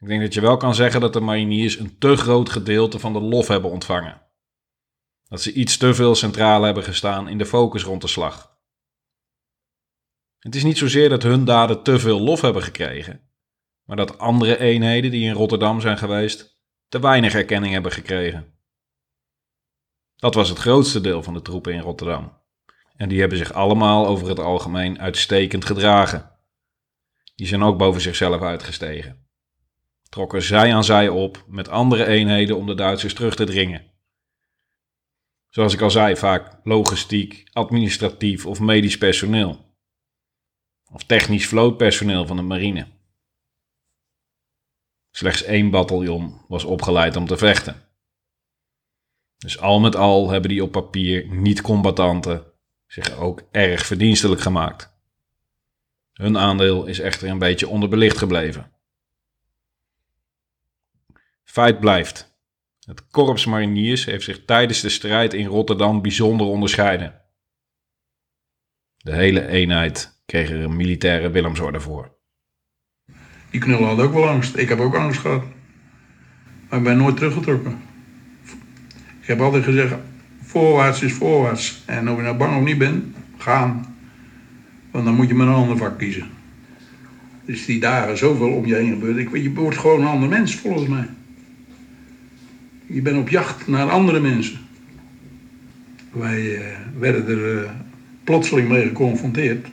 [0.00, 3.12] Ik denk dat je wel kan zeggen dat de mariniers een te groot gedeelte van
[3.12, 4.22] de lof hebben ontvangen.
[5.28, 8.56] Dat ze iets te veel centraal hebben gestaan in de focus rond de slag.
[10.38, 13.30] Het is niet zozeer dat hun daden te veel lof hebben gekregen,
[13.84, 18.58] maar dat andere eenheden die in Rotterdam zijn geweest te weinig erkenning hebben gekregen.
[20.16, 22.36] Dat was het grootste deel van de troepen in Rotterdam.
[22.96, 26.30] En die hebben zich allemaal over het algemeen uitstekend gedragen.
[27.34, 29.27] Die zijn ook boven zichzelf uitgestegen
[30.08, 33.86] trokken zij aan zij op met andere eenheden om de Duitsers terug te dringen.
[35.48, 39.66] Zoals ik al zei, vaak logistiek, administratief of medisch personeel.
[40.92, 42.86] Of technisch vlootpersoneel van de marine.
[45.10, 47.88] Slechts één bataljon was opgeleid om te vechten.
[49.36, 52.52] Dus al met al hebben die op papier niet-combatanten
[52.86, 54.96] zich ook erg verdienstelijk gemaakt.
[56.12, 58.72] Hun aandeel is echter een beetje onderbelicht gebleven.
[61.58, 62.36] Blijft.
[62.86, 67.20] Het korps mariniers heeft zich tijdens de strijd in Rotterdam bijzonder onderscheiden.
[68.96, 72.16] De hele eenheid kreeg er een militaire Willemsorde voor.
[73.50, 74.56] Die knullen hadden ook wel angst.
[74.56, 75.44] Ik heb ook angst gehad.
[76.68, 77.82] Maar ik ben nooit teruggetrokken.
[79.20, 79.94] Ik heb altijd gezegd,
[80.42, 81.82] voorwaarts is voorwaarts.
[81.86, 83.96] En of je nou bang of niet bent, gaan.
[84.90, 86.30] Want dan moet je maar een ander vak kiezen.
[87.44, 89.16] Dus die dagen zoveel om je heen gebeurt.
[89.16, 91.08] Ik, je wordt gewoon een ander mens, volgens mij.
[92.90, 94.58] Je bent op jacht naar andere mensen.
[96.12, 96.66] Wij eh,
[96.98, 97.70] werden er eh,
[98.24, 99.66] plotseling mee geconfronteerd.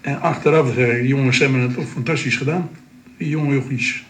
[0.00, 2.70] En achteraf zeg ik, die jongens hebben het toch fantastisch gedaan.
[3.16, 4.04] Die jonge jochies.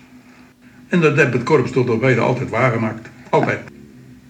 [0.88, 3.08] En dat heeft het korps tot op heden altijd waargemaakt.
[3.30, 3.60] Altijd.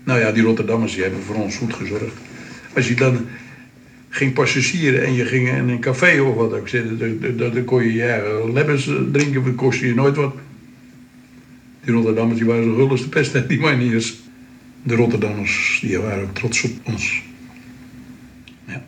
[0.05, 2.17] Nou ja, die Rotterdammers die hebben voor ons goed gezorgd.
[2.75, 3.27] Als je dan
[4.09, 7.93] ging passagieren en je ging in een café of wat ook zitten, dan, dan, kon
[7.93, 10.35] je eigen lebbers drinken, dat kostte je nooit wat.
[11.85, 14.15] Die Rotterdammers die waren zo gul de pest, hè, die maniers.
[14.83, 17.23] De Rotterdammers die waren trots op ons.
[18.67, 18.83] Ja.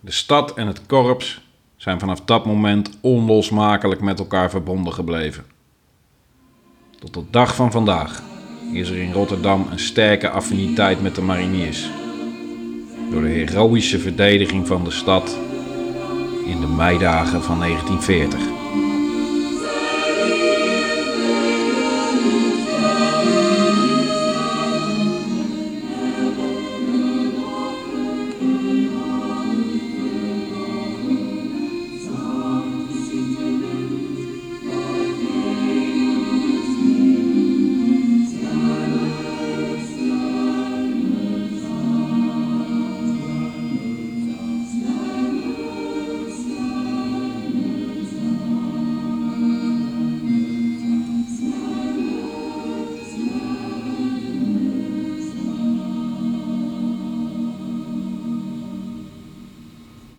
[0.00, 1.46] De stad en het korps
[1.76, 5.44] zijn vanaf dat moment onlosmakelijk met elkaar verbonden gebleven.
[6.98, 8.22] Tot de dag van vandaag
[8.72, 11.90] is er in Rotterdam een sterke affiniteit met de mariniers.
[13.10, 15.38] Door de heroïsche verdediging van de stad
[16.46, 18.87] in de meidagen van 1940.